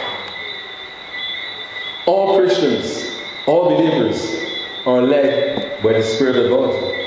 All 2.06 2.38
Christians, 2.38 3.12
all 3.48 3.70
believers 3.70 4.39
are 4.86 5.02
led 5.02 5.82
by 5.82 5.94
the 5.94 6.04
Spirit 6.04 6.36
of 6.36 6.50
God. 6.52 7.00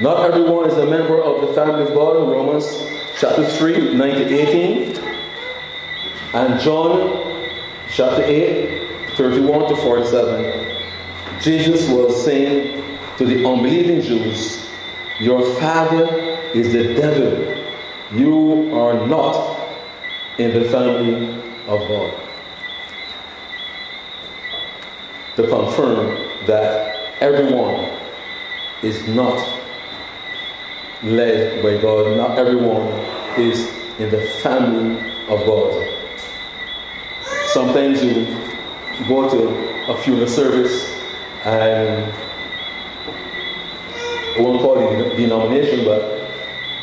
Not 0.00 0.28
everyone 0.28 0.68
is 0.68 0.76
a 0.76 0.84
member 0.84 1.22
of 1.22 1.40
the 1.48 1.54
family 1.54 1.82
of 1.84 1.94
God, 1.94 2.28
Romans 2.28 2.66
chapter 3.18 3.46
3, 3.46 3.94
9 3.94 4.14
to 4.14 4.26
18, 4.26 4.98
and 6.34 6.60
John 6.60 7.48
chapter 7.88 8.22
8, 8.22 9.16
31 9.16 9.70
to 9.70 9.76
47. 9.76 10.76
Jesus 11.40 11.88
was 11.88 12.22
saying 12.24 12.98
to 13.16 13.24
the 13.24 13.46
unbelieving 13.46 14.02
Jews, 14.02 14.68
Your 15.18 15.42
father 15.54 16.04
is 16.52 16.72
the 16.74 16.94
devil. 16.94 17.64
You 18.12 18.74
are 18.74 19.06
not 19.06 19.60
in 20.38 20.52
the 20.52 20.68
family 20.68 21.40
of 21.68 21.88
God. 21.88 22.20
To 25.36 25.48
confirm 25.48 26.06
that 26.46 27.22
everyone 27.22 27.98
is 28.82 29.06
not 29.08 29.55
led 31.02 31.62
by 31.62 31.80
God. 31.80 32.16
Not 32.16 32.38
everyone 32.38 32.86
is 33.38 33.68
in 33.98 34.10
the 34.10 34.22
family 34.42 34.98
of 35.28 35.44
God. 35.46 35.88
Sometimes 37.48 38.02
you 38.02 38.26
go 39.08 39.28
to 39.28 39.92
a 39.92 39.96
funeral 40.02 40.28
service 40.28 40.92
and 41.44 42.12
I 44.36 44.40
won't 44.40 44.60
call 44.60 44.78
it 44.78 45.16
denomination, 45.16 45.84
but 45.84 46.30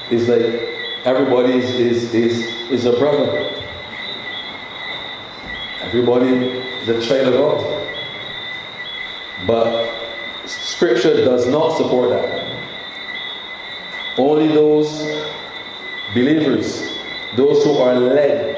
it's 0.09 0.27
like 0.27 1.05
everybody 1.05 1.53
is, 1.53 1.69
is, 1.75 2.13
is, 2.13 2.71
is 2.71 2.85
a 2.85 2.97
brother. 2.97 3.61
Everybody 5.81 6.29
is 6.29 6.89
a 6.89 7.01
child 7.07 7.27
of 7.27 7.33
God. 7.33 7.79
But 9.45 10.47
scripture 10.47 11.23
does 11.25 11.47
not 11.47 11.77
support 11.77 12.09
that. 12.09 12.42
Only 14.17 14.47
those 14.47 14.89
believers, 16.13 16.81
those 17.35 17.63
who 17.63 17.77
are 17.77 17.95
led 17.95 18.55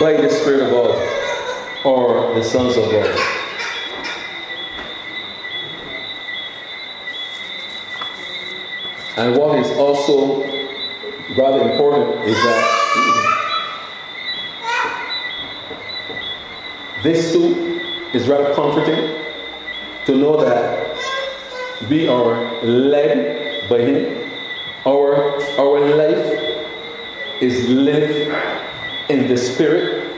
by 0.00 0.14
the 0.14 0.30
Spirit 0.30 0.62
of 0.62 0.70
God, 0.70 0.96
are 1.84 2.34
the 2.34 2.42
sons 2.42 2.76
of 2.78 2.90
God. 2.90 3.34
And 9.16 9.36
what 9.36 9.58
is 9.58 9.70
also 9.76 10.42
rather 11.36 11.70
important 11.70 12.24
is 12.24 12.34
that 12.34 12.84
this 17.02 17.32
too 17.32 17.80
is 18.14 18.26
rather 18.28 18.52
comforting 18.54 19.14
to 20.06 20.16
know 20.16 20.42
that 20.42 20.96
we 21.88 22.08
are 22.08 22.62
led 22.64 23.68
by 23.68 23.82
Him. 23.82 24.23
Our, 25.58 25.80
life 25.96 27.42
is 27.42 27.68
lived 27.68 28.32
in 29.10 29.26
the 29.28 29.36
Spirit, 29.36 30.10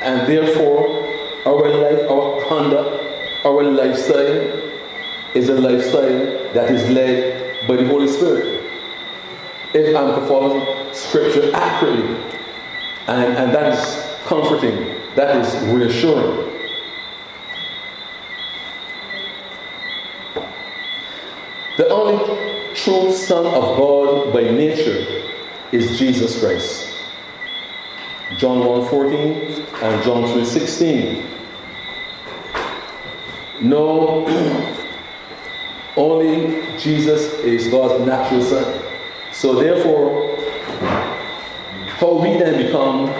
and 0.00 0.28
therefore, 0.28 0.86
our 1.46 1.68
life, 1.68 2.08
our 2.08 2.44
conduct, 2.48 3.44
our 3.44 3.64
lifestyle 3.64 4.70
is 5.34 5.48
a 5.48 5.54
lifestyle 5.54 6.52
that 6.54 6.70
is 6.70 6.88
led 6.90 7.66
by 7.66 7.76
the 7.76 7.86
Holy 7.86 8.06
Spirit. 8.06 8.64
If 9.74 9.96
I'm 9.96 10.20
to 10.20 10.26
follow 10.28 10.92
Scripture 10.92 11.50
accurately, 11.54 12.14
and, 13.08 13.36
and 13.36 13.54
that 13.54 13.72
is 13.72 14.18
comforting, 14.26 14.76
that 15.16 15.36
is 15.44 15.68
reassuring. 15.68 16.52
The 21.78 21.88
only 21.88 22.71
true 22.82 23.12
Son 23.12 23.46
of 23.46 23.76
God 23.78 24.32
by 24.32 24.42
nature 24.42 25.06
is 25.70 25.96
Jesus 25.98 26.40
Christ. 26.40 26.88
John 28.38 28.58
1:14 28.58 29.62
and 29.82 30.02
John 30.02 30.24
3:16. 30.24 31.22
No, 33.60 34.26
only 35.96 36.60
Jesus 36.76 37.32
is 37.44 37.68
God's 37.68 38.04
natural 38.04 38.42
son. 38.42 38.82
So 39.30 39.54
therefore, 39.54 40.36
how 42.00 42.14
we 42.14 42.30
then 42.36 42.66
become 42.66 43.10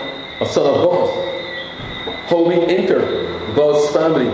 a 0.40 0.46
son 0.46 0.66
of 0.66 0.82
God, 0.82 1.08
how 2.26 2.42
we 2.42 2.56
enter 2.66 2.98
God's 3.54 3.88
family, 3.94 4.26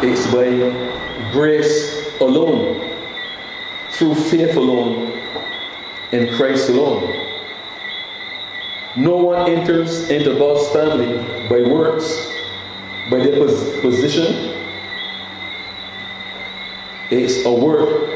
is 0.00 0.26
by 0.32 0.48
grace 1.32 2.08
alone, 2.20 2.87
through 3.98 4.14
faith 4.14 4.54
alone, 4.54 5.12
in 6.12 6.32
Christ 6.36 6.68
alone. 6.68 7.12
No 8.96 9.16
one 9.16 9.50
enters 9.50 10.08
into 10.08 10.38
God's 10.38 10.68
family 10.68 11.16
by 11.48 11.68
works, 11.68 12.32
by 13.10 13.18
their 13.18 13.44
position. 13.80 14.54
It's 17.10 17.44
a 17.44 17.52
work 17.52 18.08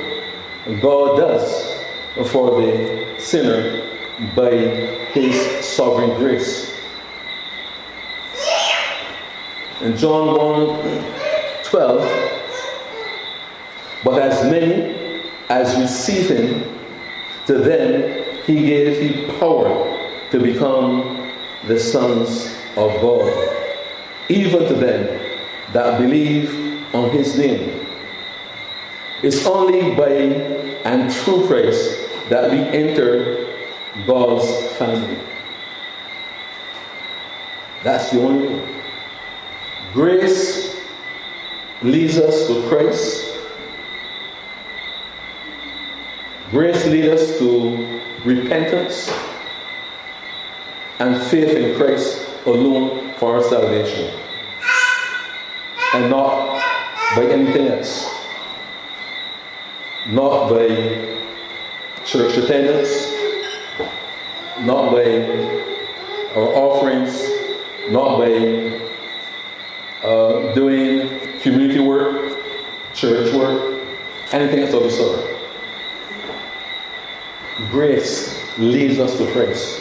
God 0.81 1.17
does 1.17 2.31
for 2.31 2.61
the 2.61 3.17
sinner 3.19 3.83
by 4.37 4.53
His 5.13 5.65
sovereign 5.65 6.17
grace. 6.19 6.73
In 9.81 9.97
John 9.97 10.37
1 10.37 11.65
12, 11.65 12.43
but 14.05 14.23
as 14.23 14.45
many 14.49 14.92
as 15.53 15.77
you 15.77 15.87
see 15.87 16.23
Him, 16.23 16.79
to 17.47 17.59
them 17.59 18.25
He 18.45 18.55
gave 18.55 18.99
Him 18.99 19.39
power 19.39 19.75
to 20.31 20.39
become 20.39 21.31
the 21.67 21.79
sons 21.79 22.57
of 22.77 22.91
God, 23.01 23.31
even 24.29 24.67
to 24.67 24.75
them 24.75 25.03
that 25.73 25.99
believe 25.99 26.95
on 26.95 27.11
his 27.11 27.37
name. 27.39 27.87
It's 29.23 29.47
only 29.47 29.95
by 29.95 30.11
and 30.85 31.13
through 31.13 31.47
Christ 31.47 31.99
that 32.29 32.51
we 32.51 32.59
enter 32.59 33.47
God's 34.07 34.49
family. 34.77 35.19
That's 37.83 38.11
the 38.11 38.21
only 38.21 38.49
way. 38.55 38.83
Grace 39.93 40.77
leads 41.83 42.19
us 42.19 42.47
to 42.47 42.69
Christ. 42.69 43.32
Grace 46.53 46.85
leads 46.85 47.09
us 47.09 47.39
to 47.39 47.99
repentance 48.27 49.11
and 50.99 51.17
faith 51.29 51.49
in 51.57 51.75
Christ 51.79 52.29
alone 52.45 53.15
for 53.15 53.37
our 53.37 53.43
salvation, 53.43 54.13
and 55.95 56.11
not 56.11 56.63
by 57.17 57.25
anything 57.25 57.69
else, 57.69 58.07
not 60.09 60.51
by 60.51 60.67
church 62.05 62.37
attendance, 62.37 63.11
not 64.61 64.93
by 64.93 65.25
our 66.37 66.49
offerings, 66.55 67.31
not 67.89 68.19
by 68.19 68.79
uh, 70.07 70.53
doing 70.53 71.09
community 71.41 71.81
work, 71.81 72.37
church 72.93 73.33
work, 73.33 73.83
anything 74.33 74.59
else 74.59 74.75
of 74.75 74.83
the 74.83 74.91
sort. 74.91 75.32
Grace 77.73 78.59
leads 78.59 78.99
us 78.99 79.17
to 79.17 79.33
Christ. 79.33 79.81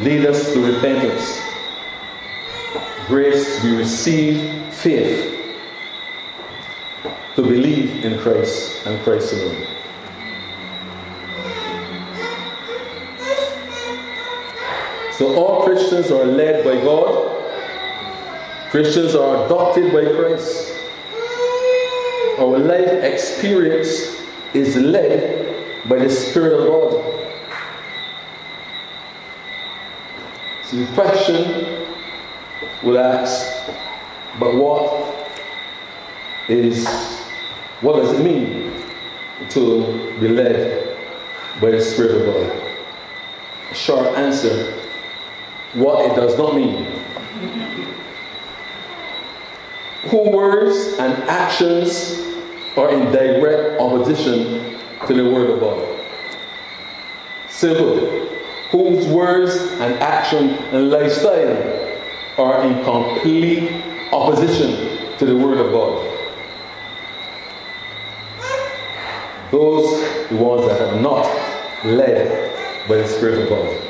Lead 0.00 0.24
us 0.24 0.50
to 0.54 0.72
repentance. 0.72 1.38
Grace, 3.06 3.62
we 3.62 3.76
receive 3.76 4.72
faith 4.72 5.54
to 7.36 7.42
believe 7.42 8.02
in 8.02 8.18
Christ 8.18 8.86
and 8.86 8.98
Christ 9.02 9.34
alone. 9.34 9.66
So 15.18 15.34
all 15.34 15.64
Christians 15.64 16.10
are 16.10 16.24
led 16.24 16.64
by 16.64 16.82
God. 16.82 17.28
Christians 18.70 19.14
are 19.14 19.44
adopted 19.44 19.92
by 19.92 20.06
Christ. 20.06 20.72
Our 22.38 22.58
life 22.58 23.04
experience 23.04 24.16
is 24.54 24.76
led 24.76 25.49
by 25.88 25.98
the 25.98 26.10
Spirit 26.10 26.60
of 26.60 26.66
God. 26.66 26.90
So 30.64 30.76
the 30.76 30.86
question 30.92 31.86
will 32.82 32.98
ask, 32.98 33.68
but 34.38 34.54
what 34.54 35.30
is, 36.48 36.86
what 37.80 37.96
does 37.96 38.18
it 38.18 38.22
mean 38.22 38.72
to 39.50 40.16
be 40.20 40.28
led 40.28 40.96
by 41.60 41.70
the 41.70 41.80
Spirit 41.80 42.28
of 42.28 42.34
God? 42.34 42.76
Short 43.74 44.06
answer, 44.16 44.72
what 45.74 46.10
it 46.10 46.14
does 46.14 46.36
not 46.36 46.54
mean. 46.54 46.86
Who 50.10 50.30
words 50.30 50.98
and 50.98 51.12
actions 51.24 52.20
are 52.76 52.90
in 52.92 53.12
direct 53.12 53.80
opposition 53.80 54.69
to 55.06 55.14
the 55.14 55.24
Word 55.24 55.50
of 55.50 55.60
God? 55.60 56.00
Simple 57.48 58.30
whose 58.70 59.06
words 59.08 59.56
and 59.80 59.94
action 59.94 60.50
and 60.72 60.90
lifestyle 60.90 61.98
are 62.38 62.62
in 62.62 62.84
complete 62.84 63.82
opposition 64.12 65.18
to 65.18 65.26
the 65.26 65.36
Word 65.36 65.58
of 65.58 65.72
God. 65.72 66.06
Those 69.50 70.28
the 70.28 70.36
ones 70.36 70.66
that 70.68 70.80
are 70.80 71.00
not 71.00 71.26
led 71.84 72.88
by 72.88 72.98
the 72.98 73.08
Spirit 73.08 73.42
of 73.42 73.48
God. 73.48 73.86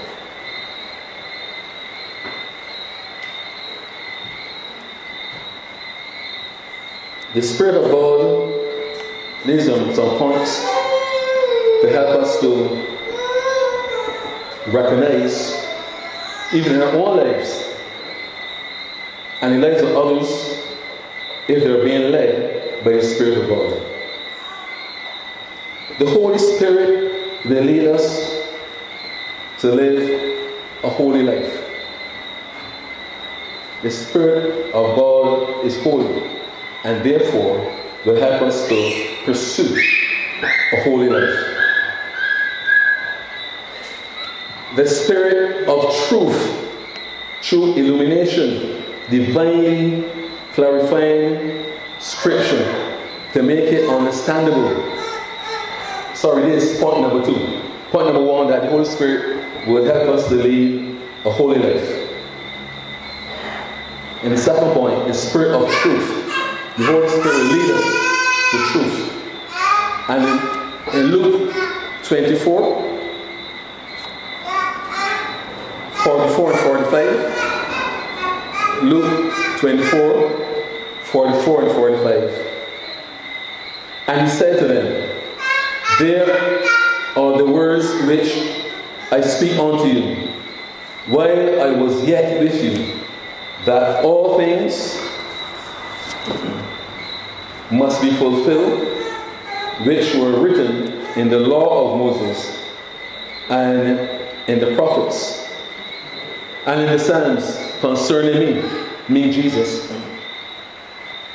The 7.34 7.42
Spirit 7.42 7.74
of 7.74 7.90
God 7.90 8.54
leads 9.44 9.68
on 9.68 9.94
some 9.94 10.16
points 10.16 10.79
to 11.80 11.90
help 11.90 12.20
us 12.20 12.40
to 12.40 12.50
recognize, 14.70 15.66
even 16.52 16.74
in 16.74 16.82
our 16.82 16.92
own 16.92 17.16
lives, 17.16 17.74
and 19.40 19.54
in 19.54 19.60
the 19.60 19.68
lives 19.68 19.82
of 19.82 19.96
others, 19.96 20.60
if 21.48 21.64
they're 21.64 21.82
being 21.82 22.12
led 22.12 22.84
by 22.84 22.92
the 22.92 23.02
Spirit 23.02 23.38
of 23.38 23.48
God. 23.48 23.82
The 25.98 26.10
Holy 26.10 26.38
Spirit 26.38 27.44
will 27.44 27.64
lead 27.64 27.86
us 27.88 28.42
to 29.58 29.72
live 29.72 30.48
a 30.82 30.88
holy 30.88 31.22
life. 31.22 31.66
The 33.82 33.90
Spirit 33.90 34.72
of 34.74 34.96
God 34.96 35.64
is 35.64 35.82
holy 35.82 36.22
and 36.84 37.04
therefore 37.04 37.58
will 38.04 38.16
help 38.16 38.42
us 38.42 38.68
to 38.68 39.16
pursue 39.24 39.76
a 40.72 40.82
holy 40.82 41.08
life. 41.08 41.59
The 44.80 44.88
Spirit 44.88 45.68
of 45.68 45.94
truth 46.08 46.70
through 47.42 47.74
illumination, 47.74 48.82
divinely 49.10 50.10
clarifying 50.54 51.66
Scripture 51.98 52.96
to 53.34 53.42
make 53.42 53.70
it 53.70 53.90
understandable. 53.90 54.74
Sorry, 56.14 56.50
this 56.50 56.64
is 56.64 56.80
point 56.80 57.02
number 57.02 57.22
two. 57.26 57.60
Point 57.90 58.06
number 58.06 58.22
one 58.22 58.46
that 58.46 58.62
the 58.62 58.70
Holy 58.70 58.86
Spirit 58.86 59.68
will 59.68 59.84
help 59.84 60.08
us 60.16 60.28
to 60.30 60.36
lead 60.36 60.98
a 61.26 61.30
holy 61.30 61.58
life. 61.58 62.10
And 64.22 64.32
the 64.32 64.38
second 64.38 64.72
point, 64.72 65.06
the 65.06 65.12
Spirit 65.12 65.60
of 65.60 65.70
truth. 65.70 66.08
The 66.78 66.86
Holy 66.86 67.06
Spirit 67.06 67.36
will 67.36 67.52
lead 67.52 67.70
us 67.70 68.50
to 68.50 68.58
truth. 68.72 69.12
And 70.08 70.94
in, 70.94 71.00
in 71.00 71.06
Luke 71.10 71.54
24, 72.02 72.89
44 76.10 76.52
and 76.52 76.86
45. 76.86 78.82
Luke 78.82 79.32
24, 79.58 80.30
44 81.04 81.62
and 81.62 81.72
45. 81.72 82.46
And 84.08 84.20
he 84.22 84.28
said 84.28 84.58
to 84.58 84.66
them, 84.66 85.08
There 85.98 86.62
are 87.16 87.38
the 87.38 87.44
words 87.44 87.86
which 88.06 88.32
I 89.12 89.20
speak 89.20 89.58
unto 89.58 89.86
you 89.86 90.28
while 91.06 91.62
I 91.62 91.70
was 91.70 92.04
yet 92.04 92.40
with 92.40 92.62
you, 92.62 92.98
that 93.66 94.04
all 94.04 94.36
things 94.38 94.96
must 97.70 98.02
be 98.02 98.10
fulfilled 98.16 98.80
which 99.86 100.14
were 100.14 100.40
written 100.40 100.92
in 101.16 101.28
the 101.28 101.38
law 101.38 101.92
of 101.92 101.98
Moses 101.98 102.58
and 103.48 103.98
in 104.48 104.58
the 104.58 104.74
prophets 104.74 105.39
and 106.66 106.80
in 106.80 106.86
the 106.86 106.98
Psalms 106.98 107.58
concerning 107.80 108.38
me, 108.38 108.70
me 109.08 109.32
Jesus. 109.32 109.90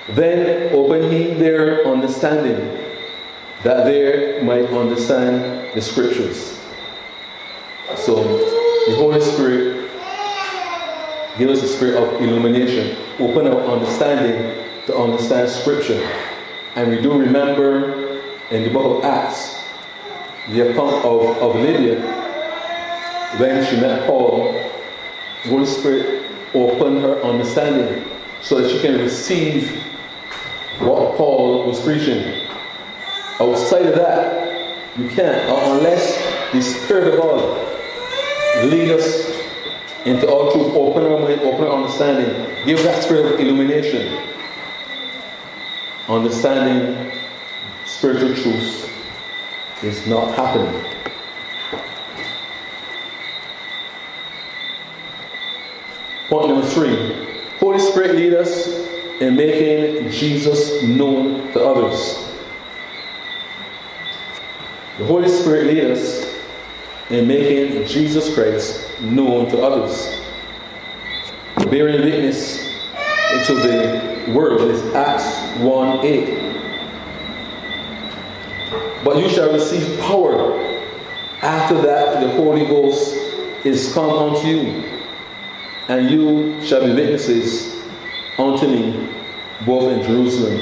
Then 0.09 0.73
open 0.73 1.11
he 1.11 1.33
their 1.33 1.85
understanding, 1.87 2.77
that 3.63 3.85
they 3.85 4.41
might 4.43 4.65
understand 4.65 5.73
the 5.73 5.81
scriptures. 5.81 6.59
So 7.95 8.23
the 8.87 8.95
Holy 8.97 9.19
Spirit 9.21 9.89
give 11.37 11.49
us 11.49 11.63
a 11.63 11.67
spirit 11.67 11.95
of 11.95 12.21
illumination, 12.21 12.95
open 13.19 13.47
our 13.47 13.61
understanding 13.61 14.63
to 14.85 14.95
understand 14.95 15.49
scripture. 15.49 15.99
And 16.75 16.91
we 16.91 17.01
do 17.01 17.17
remember 17.17 18.21
in 18.51 18.63
the 18.63 18.69
book 18.69 18.99
of 18.99 19.05
Acts 19.05 19.59
the 20.49 20.69
account 20.69 21.03
of, 21.03 21.37
of 21.37 21.55
Lydia 21.55 21.99
when 23.37 23.65
she 23.65 23.79
met 23.81 24.05
Paul, 24.05 24.53
the 24.53 24.74
Holy 25.45 25.65
Spirit 25.65 26.31
open 26.53 27.01
her 27.01 27.21
understanding 27.21 28.03
so 28.41 28.61
that 28.61 28.69
she 28.69 28.79
can 28.79 28.99
receive 28.99 29.69
what 30.79 31.15
Paul 31.15 31.67
was 31.67 31.81
preaching. 31.81 32.47
Outside 33.39 33.85
of 33.85 33.95
that, 33.95 34.97
you 34.97 35.09
can't, 35.09 35.49
unless 35.49 36.51
the 36.53 36.61
Spirit 36.61 37.13
of 37.13 37.19
God 37.19 38.65
lead 38.65 38.91
us 38.91 39.35
into 40.05 40.27
all 40.29 40.51
truth, 40.51 40.73
open 40.73 41.03
our 41.03 41.19
mind, 41.19 41.41
open 41.41 41.65
our 41.65 41.77
understanding, 41.77 42.65
give 42.65 42.81
that 42.83 43.03
spirit 43.03 43.33
of 43.33 43.39
illumination, 43.39 44.21
understanding 46.07 47.11
spiritual 47.85 48.35
truth 48.35 48.91
is 49.83 50.05
not 50.07 50.35
happening. 50.35 50.94
Point 56.27 56.49
number 56.49 56.67
three 56.67 57.27
Holy 57.59 57.79
Spirit 57.79 58.15
lead 58.15 58.33
us 58.33 58.67
in 59.21 59.35
making 59.35 60.09
Jesus 60.09 60.83
known 60.83 61.51
to 61.53 61.63
others. 61.63 62.25
The 64.97 65.05
Holy 65.05 65.29
Spirit 65.29 65.67
leads 65.67 65.99
us 65.99 66.35
in 67.09 67.27
making 67.27 67.85
Jesus 67.87 68.33
Christ 68.33 69.01
known 69.01 69.49
to 69.51 69.61
others. 69.61 70.21
Bearing 71.69 72.01
witness 72.01 72.57
to 73.47 73.53
the 73.53 74.31
word 74.33 74.61
is 74.61 74.81
Acts 74.93 75.59
1 75.61 76.05
8. 76.05 76.45
But 79.03 79.17
you 79.17 79.29
shall 79.29 79.53
receive 79.53 79.99
power 79.99 80.59
after 81.41 81.79
that 81.81 82.21
the 82.21 82.29
Holy 82.29 82.65
Ghost 82.65 83.15
is 83.65 83.93
come 83.93 84.09
unto 84.09 84.47
you, 84.47 84.83
and 85.87 86.09
you 86.09 86.59
shall 86.63 86.83
be 86.83 86.93
witnesses 86.93 87.75
unto 88.37 88.67
me, 88.67 89.09
both 89.65 89.91
in 89.91 90.01
Jerusalem 90.03 90.59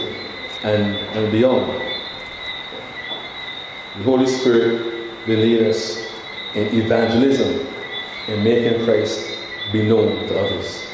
and, 0.63 0.95
and 0.95 1.31
beyond. 1.31 1.71
The 3.97 4.03
Holy 4.03 4.27
Spirit 4.27 5.07
will 5.27 5.39
lead 5.39 5.67
us 5.67 6.11
in 6.55 6.73
evangelism 6.75 7.67
and 8.27 8.43
making 8.43 8.83
Christ 8.83 9.37
be 9.71 9.83
known 9.83 10.27
to 10.27 10.39
others. 10.39 10.87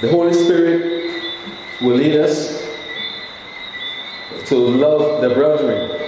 The 0.00 0.10
Holy 0.10 0.32
Spirit 0.32 1.22
will 1.80 1.96
lead 1.96 2.14
us 2.14 2.64
to 4.46 4.56
love 4.56 5.20
the 5.20 5.30
brethren, 5.30 6.00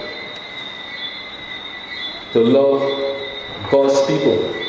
to 2.31 2.39
love 2.39 2.81
God's 3.69 4.05
people 4.05 4.60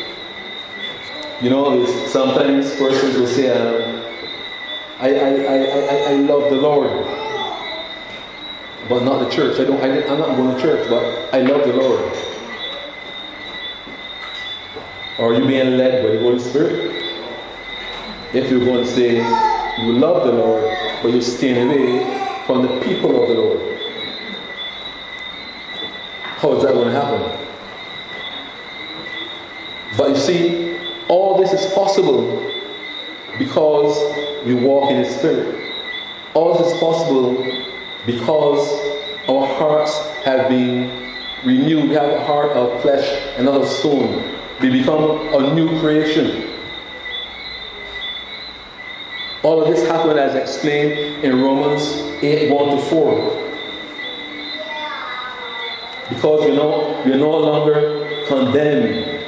you 1.43 1.51
know, 1.51 1.85
sometimes 2.07 2.73
persons 2.77 3.17
will 3.19 3.27
say, 3.27 3.51
um, 3.51 4.01
I, 5.01 5.09
I, 5.09 5.29
I, 5.29 5.97
I, 6.11 6.15
love 6.15 6.51
the 6.51 6.57
Lord, 6.57 6.89
but 8.89 9.03
not 9.03 9.25
the 9.25 9.29
church. 9.29 9.59
I 9.59 9.65
don't, 9.65 9.83
I, 9.83 10.07
I'm 10.07 10.21
not 10.21 10.37
going 10.37 10.55
to 10.55 10.63
church, 10.63 10.89
but 10.89 11.35
I 11.35 11.41
love 11.41 11.67
the 11.67 11.73
Lord. 11.73 12.13
Are 15.19 15.35
you 15.35 15.45
being 15.45 15.77
led 15.77 16.05
by 16.05 16.13
the 16.13 16.21
Holy 16.21 16.39
Spirit? 16.39 16.95
If 18.33 18.49
you're 18.49 18.65
going 18.65 18.85
to 18.85 18.91
say 18.91 19.17
you 19.17 19.93
love 19.95 20.25
the 20.25 20.33
Lord, 20.33 20.63
but 21.03 21.09
you're 21.09 21.23
staying 21.23 21.69
away 21.69 22.45
from 22.47 22.63
the 22.63 22.81
people 22.83 23.21
of 23.21 23.29
the 23.29 23.35
Lord, 23.35 23.79
how 26.23 26.53
is 26.57 26.63
that 26.63 26.73
going 26.73 26.87
to 26.87 26.93
happen? 26.93 27.49
But 29.97 30.11
you 30.11 30.17
see, 30.17 30.62
possible 31.93 32.51
because 33.39 33.95
we 34.47 34.55
walk 34.55 34.91
in 34.91 35.03
the 35.03 35.09
Spirit. 35.09 35.73
All 36.33 36.57
this 36.57 36.73
is 36.73 36.79
possible 36.81 37.35
because 38.07 38.67
our 39.29 39.47
hearts 39.47 39.95
have 40.25 40.49
been 40.49 41.15
renewed. 41.45 41.91
We 41.91 41.95
have 41.95 42.11
a 42.11 42.25
heart 42.25 42.53
of 42.53 42.81
flesh 42.81 43.07
and 43.37 43.45
not 43.45 43.61
of 43.61 43.69
stone. 43.69 44.39
We 44.61 44.71
become 44.71 45.35
a 45.35 45.55
new 45.55 45.79
creation. 45.81 46.49
All 49.43 49.63
of 49.63 49.69
this 49.75 49.87
happened 49.87 50.19
as 50.19 50.35
explained 50.35 51.25
in 51.25 51.43
Romans 51.43 51.83
8 52.23 52.51
1 52.51 52.77
to 52.77 52.83
4. 52.83 53.39
Because 56.09 56.41
we're 56.41 56.55
no, 56.55 57.03
we're 57.05 57.19
no 57.19 57.31
longer 57.31 58.25
condemned, 58.29 59.27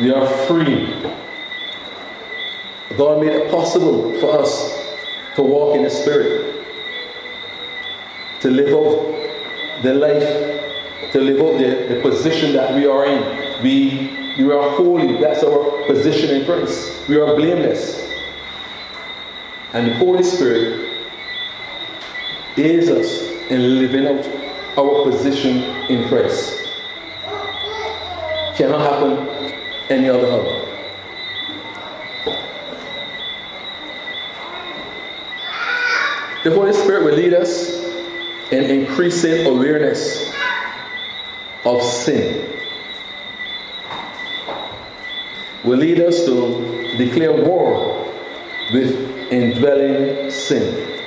we 0.00 0.12
are 0.12 0.26
free. 0.46 1.02
God 2.96 3.20
made 3.20 3.32
it 3.32 3.50
possible 3.50 4.18
for 4.20 4.40
us 4.40 4.78
to 5.36 5.42
walk 5.42 5.76
in 5.76 5.82
the 5.82 5.90
Spirit, 5.90 6.64
to 8.40 8.50
live 8.50 8.68
out 8.68 9.82
the 9.82 9.94
life, 9.94 11.12
to 11.12 11.20
live 11.20 11.40
out 11.40 11.58
the, 11.58 11.94
the 11.94 12.00
position 12.00 12.52
that 12.54 12.74
we 12.74 12.86
are 12.86 13.06
in. 13.06 13.62
We, 13.62 14.34
we 14.38 14.52
are 14.52 14.70
holy, 14.70 15.20
that's 15.20 15.42
our 15.42 15.86
position 15.86 16.36
in 16.36 16.44
Christ. 16.44 17.08
We 17.08 17.18
are 17.20 17.34
blameless. 17.34 18.10
And 19.72 19.88
the 19.88 19.94
Holy 19.94 20.22
Spirit 20.22 20.90
aids 22.56 22.88
us 22.88 23.22
in 23.50 23.78
living 23.78 24.06
out 24.06 24.26
our 24.78 25.10
position 25.10 25.58
in 25.88 26.08
Christ. 26.08 26.58
Cannot 28.56 28.80
happen 28.80 29.52
any 29.88 30.08
other 30.08 30.30
how. 30.30 30.61
The 36.44 36.50
Holy 36.50 36.72
Spirit 36.72 37.04
will 37.04 37.14
lead 37.14 37.34
us 37.34 37.84
in 38.50 38.64
increasing 38.64 39.46
awareness 39.46 40.32
of 41.64 41.80
sin. 41.82 42.50
Will 45.62 45.78
lead 45.78 46.00
us 46.00 46.24
to 46.24 46.96
declare 46.98 47.32
war 47.32 48.12
with 48.72 48.92
indwelling 49.30 50.30
sin. 50.32 51.00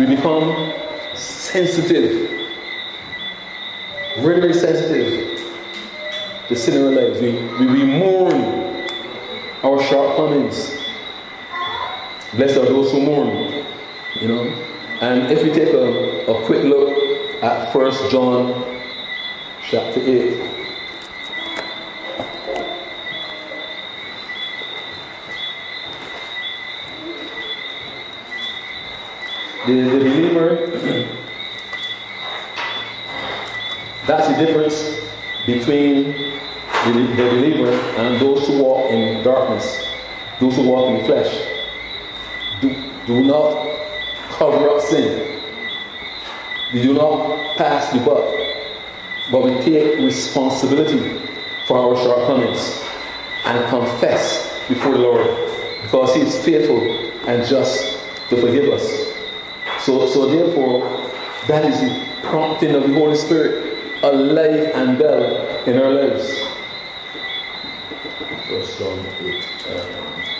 We 0.00 0.06
become 0.06 0.72
sensitive, 1.14 2.28
very, 4.18 4.40
very 4.40 4.54
sensitive 4.54 5.32
the 6.48 6.56
sin 6.56 6.74
in 6.74 6.82
our 6.82 6.90
lives. 6.90 7.20
We, 7.20 7.32
we, 7.58 7.66
we 7.72 7.84
mourn 7.84 8.88
our 9.62 9.80
shortcomings. 9.84 10.76
Blessed 12.34 12.58
are 12.58 12.66
those 12.66 12.90
who 12.90 13.00
mourn, 13.00 13.64
you 14.20 14.28
know. 14.28 14.61
And 15.02 15.32
if 15.32 15.42
we 15.42 15.50
take 15.50 15.74
a, 15.74 16.30
a 16.30 16.46
quick 16.46 16.62
look 16.62 16.96
at 17.42 17.72
First 17.72 18.08
John 18.12 18.64
chapter 19.68 19.98
8. 19.98 20.06
The, 29.66 29.72
the 29.72 29.98
believer, 29.98 30.66
that's 34.06 34.28
the 34.28 34.36
difference 34.38 35.00
between 35.46 36.12
the, 36.84 36.92
the 37.16 37.28
believer 37.28 37.72
and 37.72 38.20
those 38.20 38.46
who 38.46 38.62
walk 38.62 38.92
in 38.92 39.24
darkness, 39.24 39.84
those 40.38 40.54
who 40.54 40.68
walk 40.68 40.96
in 40.96 41.04
flesh. 41.06 41.44
Do, 42.60 42.70
do 43.04 43.24
not 43.24 43.71
cover 44.42 44.70
up 44.70 44.80
sin. 44.80 45.40
We 46.74 46.82
do 46.82 46.94
not 46.94 47.56
pass 47.56 47.92
the 47.92 48.00
buck, 48.00 48.26
but 49.30 49.44
we 49.44 49.52
take 49.62 50.00
responsibility 50.00 51.20
for 51.68 51.78
our 51.78 51.94
shortcomings 51.94 52.82
and 53.44 53.64
confess 53.70 54.50
before 54.66 54.94
the 54.94 54.98
Lord 54.98 55.26
because 55.82 56.12
He 56.16 56.22
is 56.22 56.44
faithful 56.44 56.80
and 57.28 57.46
just 57.46 58.00
to 58.30 58.40
forgive 58.40 58.72
us. 58.72 58.84
So, 59.84 60.08
so 60.08 60.26
therefore, 60.26 60.90
that 61.46 61.64
is 61.64 61.80
the 61.80 62.04
prompting 62.24 62.74
of 62.74 62.82
the 62.82 62.94
Holy 62.94 63.14
Spirit 63.14 63.78
alive 64.02 64.72
and 64.74 64.98
well 64.98 65.68
in 65.68 65.78
our 65.80 65.92
lives. 65.92 66.26
First 68.48 68.76
John 68.80 69.06
8. 69.20 69.46
Um, 69.70 70.31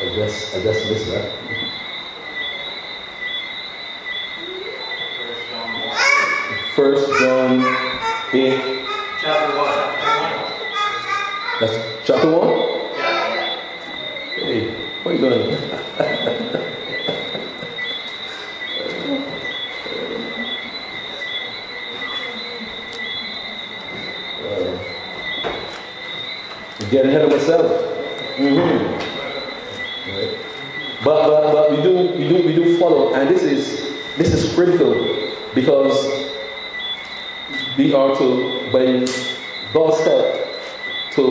I 0.00 0.14
just, 0.14 0.54
I 0.54 0.62
just 0.62 0.88
missed 0.88 1.06
that. 1.10 1.32
First 6.76 7.10
John 7.18 7.60
8. 8.32 8.84
Chapter 9.20 9.56
1. 9.56 9.68
That's 11.60 12.06
chapter 12.06 12.30
1? 12.30 12.48
Yeah. 12.96 13.58
Hey, 14.36 14.70
what 15.02 15.14
are 15.14 15.18
you 15.18 15.20
doing? 15.20 16.64
get 26.90 27.04
ahead 27.04 27.22
of 27.22 27.30
myself. 27.30 27.70
Mm-hmm. 28.36 28.87
But, 31.08 31.26
but, 31.26 31.52
but 31.54 31.70
we 31.70 31.82
do 31.82 31.92
we 32.18 32.28
do 32.28 32.46
we 32.46 32.54
do 32.54 32.78
follow, 32.78 33.14
and 33.14 33.30
this 33.30 33.42
is 33.42 33.96
this 34.18 34.34
is 34.34 34.54
critical 34.54 34.92
because 35.54 35.96
we 37.78 37.94
are 37.94 38.14
to 38.18 38.70
by 38.70 39.08
God's 39.72 40.04
help 40.04 40.28
to 41.12 41.24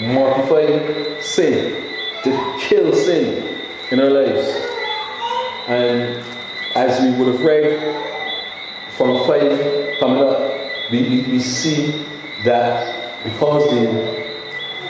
mortify 0.00 1.20
sin, 1.20 1.84
to 2.24 2.56
kill 2.58 2.92
sin 2.92 3.60
in 3.92 4.00
our 4.00 4.10
lives. 4.10 4.48
And 5.68 6.24
as 6.74 7.00
we 7.00 7.16
would 7.16 7.32
have 7.32 7.42
read 7.42 7.78
from 8.96 9.24
5 9.24 10.00
coming 10.00 10.18
up, 10.18 10.90
we, 10.90 11.02
we, 11.02 11.22
we 11.30 11.38
see 11.38 12.04
that 12.42 13.22
because 13.22 13.70
the 13.70 14.32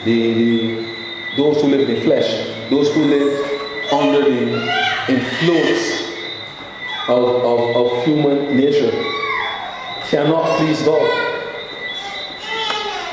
the, 0.05 0.33
the, 0.33 1.35
those 1.37 1.61
who 1.61 1.67
live 1.67 1.87
in 1.87 1.93
the 1.93 2.01
flesh, 2.01 2.31
those 2.71 2.91
who 2.95 3.03
live 3.03 3.52
under 3.93 4.29
the 4.29 5.13
influence 5.13 6.03
of, 7.07 7.23
of, 7.43 7.75
of 7.75 8.05
human 8.05 8.57
nature, 8.57 8.91
cannot 10.09 10.57
please 10.57 10.81
God, 10.83 11.09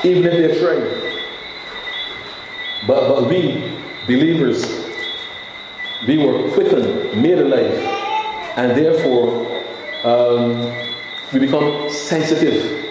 even 0.03 0.25
if 0.25 0.33
they 0.33 0.59
try. 0.59 0.79
But, 2.87 3.07
but 3.07 3.29
we, 3.29 3.77
believers, 4.07 4.65
we 6.07 6.17
were 6.17 6.51
quickened, 6.53 7.21
made 7.21 7.37
alive, 7.37 7.77
and 8.57 8.71
therefore 8.71 9.45
um, 10.03 10.73
we 11.31 11.39
become 11.39 11.89
sensitive 11.91 12.85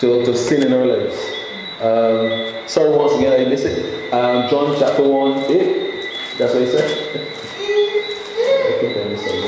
to, 0.00 0.24
to 0.24 0.36
sin 0.36 0.62
in 0.64 0.72
our 0.72 0.84
lives. 0.84 1.16
Um, 1.80 2.68
sorry, 2.68 2.90
once 2.90 3.14
again, 3.14 3.40
I 3.40 3.48
missed 3.48 3.64
it. 3.64 4.12
Um, 4.12 4.50
John 4.50 4.76
chapter 4.78 5.02
1, 5.02 5.50
8. 5.50 5.89
That's 6.40 6.54
what 6.54 6.62
he 6.62 6.70
said. 6.70 6.84
I 6.84 6.88
think 8.80 8.96
I 8.96 9.04
missed 9.10 9.26
here. 9.30 9.42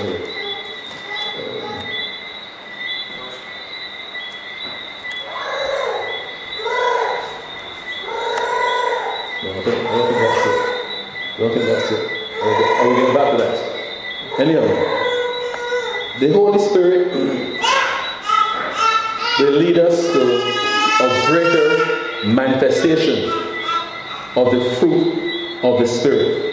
No, 9.43 9.49
I, 9.49 9.63
think, 9.63 9.79
I 9.79 9.97
don't 9.97 10.09
think 10.13 10.21
that's 10.21 10.47
it. 10.47 10.59
I 11.33 11.39
don't 11.39 11.53
think 11.55 11.65
that's 11.65 11.91
it. 11.93 12.03
I 12.43 12.87
will 12.87 12.97
get 12.97 13.15
back 13.15 13.29
to 13.31 13.37
that. 13.39 13.57
Anyhow, 14.39 14.67
the 16.21 16.29
Holy 16.35 16.59
Spirit 16.59 17.09
will 19.41 19.57
lead 19.59 19.79
us 19.79 20.13
to 20.13 20.21
a 21.01 21.27
greater 21.27 22.27
manifestation 22.27 23.31
of 24.37 24.51
the 24.53 24.61
fruit 24.79 25.63
of 25.65 25.81
the 25.81 25.87
Spirit. 25.87 26.52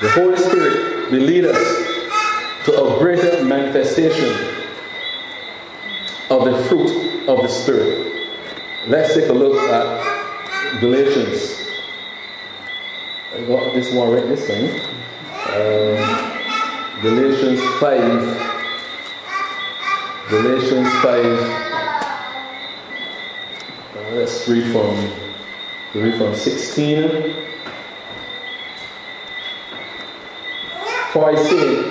The 0.00 0.10
Holy 0.10 0.36
Spirit 0.36 1.10
will 1.10 1.20
lead 1.20 1.44
us 1.44 2.64
to 2.64 2.84
a 2.84 2.98
greater 2.98 3.44
manifestation 3.44 4.30
of 6.30 6.44
the 6.44 6.64
fruit 6.68 7.28
of 7.28 7.42
the 7.42 7.48
Spirit. 7.48 8.30
Let's 8.86 9.14
take 9.14 9.28
a 9.28 9.32
look 9.32 9.56
at 9.70 10.80
Galatians. 10.80 11.66
I 13.34 13.42
got 13.42 13.74
this 13.74 13.92
one 13.92 14.10
right 14.10 14.26
this 14.26 14.46
time. 14.46 14.70
Um, 15.52 17.02
Galatians 17.02 17.60
5. 17.80 18.48
Galatians 20.30 20.88
5 21.02 21.70
let's 24.12 24.48
read 24.48 24.72
from 24.72 24.96
read 25.94 26.16
from 26.18 26.34
16. 26.34 27.49
For 31.12 31.28
I 31.28 31.34
say, 31.34 31.82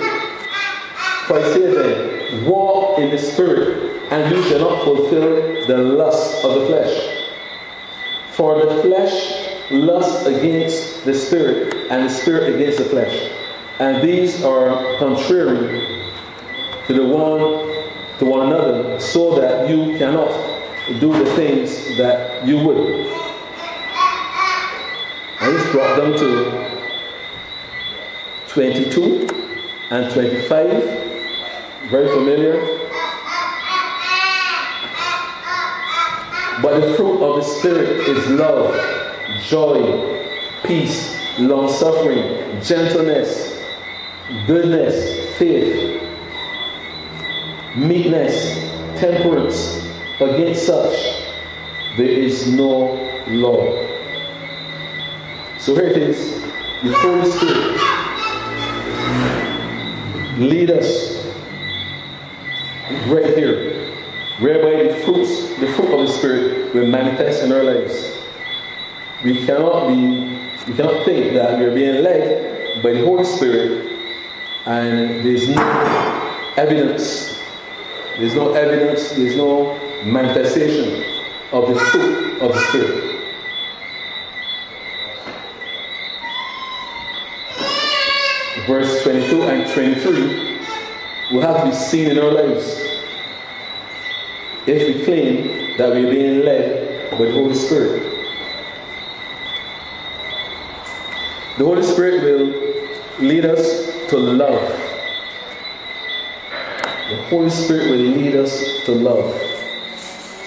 for 1.26 1.38
I 1.38 1.42
say 1.52 1.74
then, 1.74 2.46
walk 2.46 2.98
in 2.98 3.10
the 3.10 3.18
spirit, 3.18 4.02
and 4.10 4.34
you 4.34 4.42
shall 4.44 4.60
not 4.60 4.82
fulfill 4.82 5.66
the 5.66 5.76
lust 5.76 6.42
of 6.42 6.54
the 6.54 6.66
flesh. 6.66 7.26
For 8.32 8.64
the 8.64 8.82
flesh 8.82 9.70
lusts 9.70 10.26
against 10.26 11.04
the 11.04 11.14
spirit, 11.14 11.74
and 11.90 12.08
the 12.08 12.08
spirit 12.08 12.54
against 12.54 12.78
the 12.78 12.86
flesh. 12.86 13.30
And 13.78 14.02
these 14.02 14.42
are 14.42 14.96
contrary 14.98 16.02
to 16.86 16.92
the 16.94 17.04
one 17.04 17.68
to 18.20 18.24
one 18.24 18.46
another, 18.46 18.98
so 19.00 19.38
that 19.38 19.68
you 19.68 19.98
cannot 19.98 20.30
do 20.98 21.12
the 21.12 21.30
things 21.36 21.96
that 21.98 22.46
you 22.46 22.58
would. 22.66 22.78
And 25.40 25.56
it's 25.56 25.70
brought 25.72 25.96
them 25.96 26.14
to 26.14 26.79
22 28.52 29.28
and 29.90 30.12
25. 30.12 30.66
Very 31.88 32.08
familiar. 32.08 32.56
But 36.60 36.80
the 36.80 36.94
fruit 36.96 37.22
of 37.22 37.36
the 37.36 37.42
Spirit 37.42 38.08
is 38.08 38.28
love, 38.30 38.74
joy, 39.44 40.26
peace, 40.64 41.16
long 41.38 41.70
suffering, 41.70 42.60
gentleness, 42.60 43.62
goodness, 44.48 45.38
faith, 45.38 46.02
meekness, 47.76 48.58
temperance. 48.98 49.86
Against 50.20 50.66
such, 50.66 50.96
there 51.96 52.08
is 52.08 52.52
no 52.52 52.94
law. 53.28 53.62
So 55.58 55.76
here 55.76 55.86
it 55.86 55.96
is 55.98 56.42
the 56.82 56.92
Holy 56.92 57.30
Spirit 57.30 57.89
lead 60.40 60.70
us 60.70 61.26
right 63.08 63.36
here, 63.36 63.92
whereby 64.40 64.92
the 64.92 65.02
fruits, 65.04 65.50
the 65.60 65.70
fruit 65.74 65.92
of 65.92 66.06
the 66.06 66.12
Spirit 66.12 66.74
will 66.74 66.86
manifest 66.86 67.42
in 67.42 67.52
our 67.52 67.62
lives. 67.62 68.16
We 69.22 69.44
cannot 69.44 69.88
be, 69.88 70.50
we 70.66 70.74
cannot 70.74 71.04
think 71.04 71.34
that 71.34 71.58
we 71.58 71.66
are 71.66 71.74
being 71.74 72.02
led 72.02 72.82
by 72.82 72.92
the 72.92 73.04
Holy 73.04 73.24
Spirit 73.24 73.86
and 74.66 75.24
there's 75.24 75.48
no 75.48 76.52
evidence. 76.56 77.38
There's 78.16 78.34
no 78.34 78.52
evidence, 78.54 79.10
there's 79.12 79.36
no 79.36 79.78
manifestation 80.04 81.04
of 81.52 81.68
the 81.68 81.78
fruit 81.78 82.40
of 82.40 82.52
the 82.52 82.60
Spirit. 82.68 83.09
Verse 88.66 89.02
22 89.02 89.42
and 89.42 89.72
23 89.72 90.60
will 91.32 91.40
have 91.40 91.64
to 91.64 91.70
be 91.70 91.74
seen 91.74 92.10
in 92.10 92.18
our 92.18 92.30
lives 92.30 92.80
if 94.66 94.86
we 94.86 95.04
claim 95.04 95.76
that 95.78 95.90
we're 95.90 96.10
being 96.10 96.44
led 96.44 97.10
by 97.10 97.24
the 97.24 97.32
Holy 97.32 97.54
Spirit. 97.54 98.02
The 101.58 101.64
Holy 101.64 101.82
Spirit 101.82 102.22
will 102.22 103.26
lead 103.26 103.44
us 103.44 104.08
to 104.08 104.16
love. 104.16 104.62
The 107.10 107.16
Holy 107.28 107.50
Spirit 107.50 107.90
will 107.90 107.98
lead 107.98 108.36
us 108.36 108.84
to 108.84 108.92
love 108.92 109.34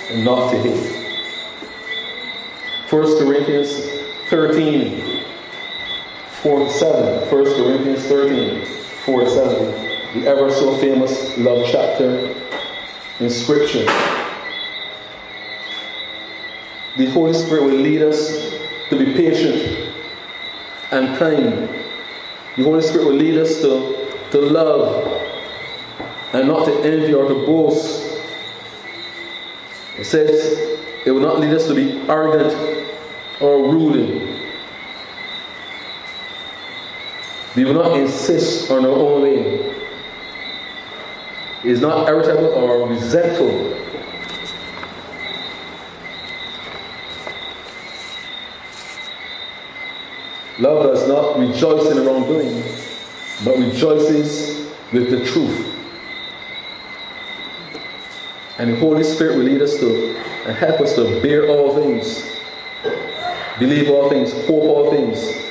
and 0.09 0.24
not 0.24 0.51
to 0.51 0.57
hate. 0.57 1.03
1 2.89 3.18
Corinthians 3.18 3.70
13, 4.30 5.12
4 6.43 6.69
7. 6.69 7.29
1 7.29 7.29
Corinthians 7.29 8.05
13, 8.05 8.65
4 8.65 9.29
7. 9.29 9.65
The 10.13 10.27
ever 10.27 10.51
so 10.51 10.77
famous 10.77 11.37
love 11.37 11.65
chapter 11.71 12.35
in 13.21 13.29
Scripture. 13.29 13.85
The 16.97 17.09
Holy 17.11 17.33
Spirit 17.33 17.63
will 17.63 17.79
lead 17.79 18.01
us 18.01 18.51
to 18.89 18.97
be 18.97 19.13
patient 19.13 19.95
and 20.91 21.17
kind. 21.17 21.69
The 22.57 22.63
Holy 22.63 22.81
Spirit 22.81 23.07
will 23.07 23.15
lead 23.15 23.37
us 23.37 23.61
to, 23.61 24.29
to 24.31 24.41
love 24.41 25.21
and 26.33 26.49
not 26.49 26.65
to 26.65 26.73
envy 26.81 27.13
or 27.13 27.25
to 27.25 27.35
boast. 27.45 28.19
It 29.97 30.03
says 30.03 30.77
it 31.05 31.11
will 31.11 31.21
not 31.21 31.39
lead 31.39 31.53
us 31.53 31.67
to 31.67 31.73
be 31.73 32.01
arrogant 32.09 32.85
or 33.39 33.71
ruling. 33.71 34.22
We 37.55 37.65
will 37.65 37.75
not 37.75 37.99
insist 37.99 38.71
on 38.71 38.83
our 38.83 38.91
own 38.91 39.21
way. 39.21 39.73
Is 41.63 41.79
not 41.79 42.09
irritable 42.09 42.47
or 42.47 42.87
resentful. 42.87 43.77
Love 50.59 50.83
does 50.83 51.07
not 51.07 51.39
rejoice 51.39 51.89
in 51.89 51.97
the 51.97 52.03
wrongdoing, 52.03 52.63
but 53.45 53.57
rejoices 53.57 54.71
with 54.91 55.09
the 55.09 55.23
truth. 55.25 55.69
And 58.57 58.73
the 58.73 58.75
Holy 58.77 59.03
Spirit 59.03 59.37
will 59.37 59.43
lead 59.43 59.61
us 59.61 59.77
to 59.79 60.15
and 60.45 60.55
help 60.55 60.81
us 60.81 60.95
to 60.95 61.21
bear 61.21 61.49
all 61.49 61.75
things, 61.75 62.23
believe 63.59 63.89
all 63.89 64.09
things, 64.09 64.31
hope 64.31 64.63
all 64.63 64.91
things, 64.91 65.42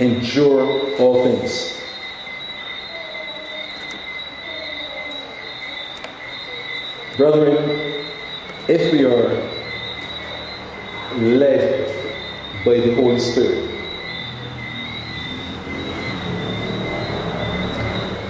endure 0.00 0.96
all 0.98 1.24
things. 1.24 1.78
Brethren, 7.18 8.06
if 8.66 8.92
we 8.92 9.04
are 9.04 9.28
led 11.18 11.86
by 12.64 12.80
the 12.80 12.94
Holy 12.94 13.20
Spirit, 13.20 13.68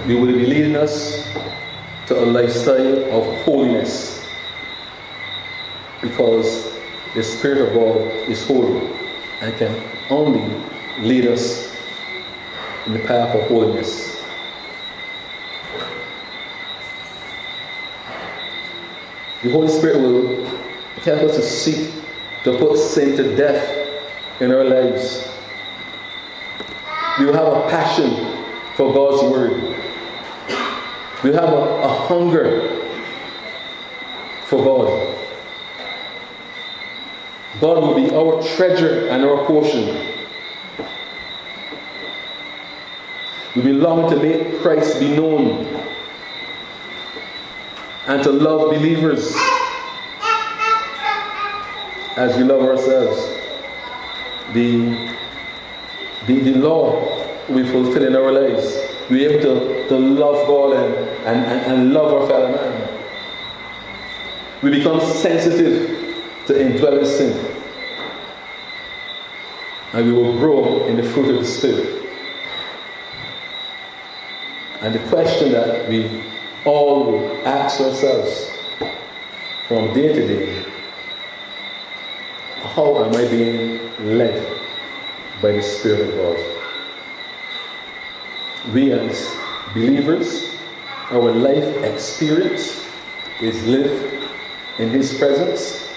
He 0.05 0.15
will 0.15 0.25
be 0.25 0.45
leading 0.45 0.75
us 0.75 1.25
to 2.07 2.21
a 2.21 2.25
lifestyle 2.25 3.05
of 3.11 3.45
holiness 3.45 4.27
because 6.01 6.69
the 7.13 7.23
Spirit 7.23 7.67
of 7.67 7.73
God 7.73 8.29
is 8.29 8.45
holy 8.45 8.89
and 9.39 9.55
can 9.55 9.73
only 10.09 10.70
lead 10.99 11.25
us 11.27 11.75
in 12.85 12.93
the 12.93 12.99
path 12.99 13.35
of 13.35 13.47
holiness. 13.47 14.11
The 19.43 19.49
Holy 19.49 19.69
Spirit 19.69 19.99
will 20.01 20.45
help 21.03 21.21
us 21.21 21.35
to 21.35 21.41
seek 21.41 21.93
to 22.43 22.57
put 22.57 22.77
sin 22.77 23.17
to 23.17 23.35
death 23.35 24.41
in 24.41 24.51
our 24.51 24.63
lives. 24.63 25.27
We 27.19 27.25
will 27.25 27.33
have 27.33 27.47
a 27.47 27.69
passion 27.69 28.45
for 28.75 28.93
God's 28.93 29.23
Word. 29.23 29.61
We 31.23 31.31
have 31.33 31.49
a, 31.49 31.81
a 31.83 31.87
hunger 31.87 32.83
for 34.45 34.63
God. 34.63 35.17
God 37.59 37.83
will 37.83 37.95
be 37.95 38.13
our 38.15 38.41
treasure 38.55 39.07
and 39.09 39.23
our 39.23 39.45
portion. 39.45 40.10
We 43.55 43.63
belong 43.63 44.09
to 44.09 44.15
make 44.15 44.61
Christ 44.61 44.99
be 44.99 45.09
known 45.09 45.65
and 48.07 48.23
to 48.23 48.31
love 48.31 48.69
believers 48.71 49.35
as 52.15 52.37
we 52.37 52.43
love 52.43 52.61
ourselves. 52.61 53.19
The, 54.53 55.15
the, 56.27 56.39
the 56.39 56.53
law 56.55 57.25
we 57.49 57.63
fulfill 57.63 58.05
in 58.05 58.15
our 58.15 58.31
lives 58.31 58.77
be 59.09 59.25
able 59.25 59.41
to, 59.41 59.87
to 59.89 59.97
love 59.97 60.47
God 60.47 60.77
and, 60.77 60.95
and, 61.27 61.45
and, 61.45 61.71
and 61.71 61.93
love 61.93 62.13
our 62.13 62.27
fellow 62.27 62.51
man. 62.51 62.99
We 64.61 64.69
become 64.71 65.01
sensitive 65.01 66.15
to 66.47 66.61
indwelling 66.61 67.05
sin. 67.05 67.53
And 69.91 70.05
we 70.05 70.13
will 70.13 70.37
grow 70.37 70.85
in 70.87 70.95
the 70.95 71.03
fruit 71.03 71.29
of 71.35 71.39
the 71.41 71.45
Spirit. 71.45 72.00
And 74.81 74.95
the 74.95 74.99
question 75.09 75.51
that 75.51 75.87
we 75.87 76.23
all 76.65 77.37
ask 77.45 77.79
ourselves 77.81 78.51
from 79.67 79.93
day 79.93 80.13
to 80.13 80.27
day 80.27 80.65
how 82.75 83.03
am 83.03 83.13
I 83.15 83.27
being 83.27 83.79
led 84.17 84.45
by 85.41 85.53
the 85.53 85.61
Spirit 85.61 86.09
of 86.09 86.15
God? 86.15 86.61
we 88.73 88.91
as 88.91 89.35
believers, 89.73 90.55
our 91.09 91.31
life 91.31 91.83
experience 91.83 92.85
is 93.41 93.65
lived 93.65 94.29
in 94.77 94.89
His 94.89 95.17
presence. 95.17 95.89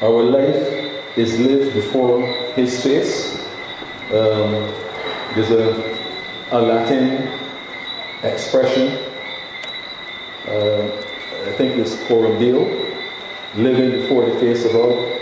Our 0.00 0.22
life 0.22 1.16
is 1.16 1.38
lived 1.38 1.74
before 1.74 2.26
His 2.54 2.82
face. 2.82 3.38
Um, 4.10 4.72
there's 5.34 5.50
a, 5.50 5.97
a 6.50 6.60
Latin 6.60 7.28
expression, 8.22 9.04
uh, 10.46 10.82
I 11.46 11.52
think 11.52 11.76
it's 11.76 11.96
deo, 12.06 12.64
living 13.54 13.90
before 14.00 14.24
the 14.24 14.40
face 14.40 14.64
of 14.64 14.72
God. 14.72 15.20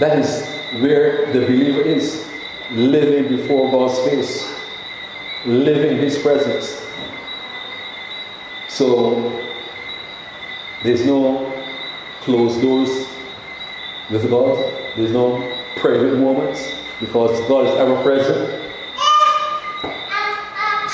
That 0.00 0.18
is 0.18 0.48
where 0.80 1.32
the 1.32 1.40
believer 1.46 1.82
is 1.82 2.28
living 2.72 3.28
before 3.28 3.70
God's 3.70 3.98
face, 4.00 4.52
living 5.46 5.98
His 5.98 6.18
presence. 6.18 6.84
So 8.68 9.30
there's 10.82 11.06
no 11.06 11.52
closed 12.22 12.60
doors 12.60 13.06
with 14.10 14.28
God, 14.28 14.58
there's 14.96 15.12
no 15.12 15.38
private 15.76 16.18
moments 16.18 16.74
because 16.98 17.38
God 17.48 17.66
is 17.66 17.74
ever 17.76 18.02
present. 18.02 18.61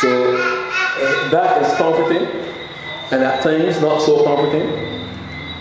So 0.01 0.36
uh, 0.36 1.30
that 1.30 1.62
is 1.62 1.76
comforting. 1.76 2.26
And 3.11 3.22
at 3.22 3.42
times 3.42 3.80
not 3.80 4.03
so 4.03 4.24
comforting. 4.24 4.88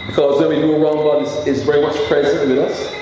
Because 0.07 0.39
when 0.39 0.49
we 0.49 0.55
do 0.61 0.75
wrong, 0.77 0.97
God 0.97 1.23
is, 1.23 1.47
is 1.47 1.63
very 1.63 1.81
much 1.81 1.95
present 2.07 2.49
with 2.49 2.59
us. 2.59 2.93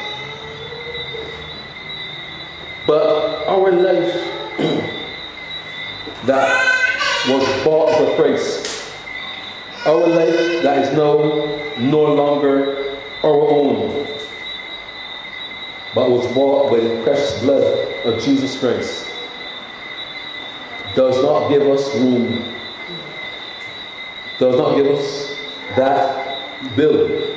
But 2.87 3.47
our 3.47 3.71
life 3.71 4.13
that 6.25 6.75
was 7.27 7.63
bought 7.63 7.97
for 7.97 8.15
price, 8.15 8.93
our 9.85 10.07
life 10.07 10.61
that 10.61 10.83
is 10.83 10.93
now 10.95 11.17
no 11.79 12.13
longer 12.13 12.99
our 13.23 13.49
own, 13.49 14.07
but 15.95 16.11
was 16.11 16.31
bought 16.33 16.71
by 16.71 16.79
the 16.79 17.01
precious 17.03 17.41
blood 17.41 18.05
of 18.05 18.21
Jesus 18.21 18.59
Christ, 18.59 19.04
does 20.95 21.21
not 21.21 21.49
give 21.49 21.63
us 21.63 21.93
room, 21.95 22.43
does 24.39 24.57
not 24.57 24.75
give 24.75 24.87
us 24.87 25.37
that 25.75 26.75
bill 26.75 27.33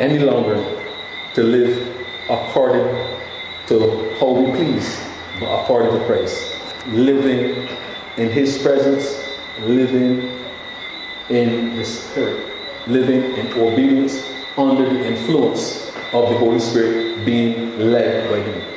any 0.00 0.18
longer 0.18 0.56
to 1.34 1.42
live 1.42 1.96
according 2.30 2.86
to 3.66 4.14
how 4.18 4.30
we 4.32 4.50
please, 4.52 4.98
but 5.38 5.62
according 5.62 5.98
to 5.98 6.06
Christ. 6.06 6.56
Living 6.88 7.68
in 8.16 8.30
His 8.30 8.58
presence, 8.58 9.28
living 9.60 10.30
in 11.28 11.76
the 11.76 11.84
Spirit, 11.84 12.52
living 12.86 13.22
in 13.36 13.52
obedience 13.52 14.24
under 14.56 14.88
the 14.88 15.06
influence 15.06 15.88
of 16.12 16.30
the 16.30 16.38
Holy 16.38 16.58
Spirit, 16.58 17.24
being 17.26 17.78
led 17.78 18.30
by 18.30 18.40
Him. 18.40 18.67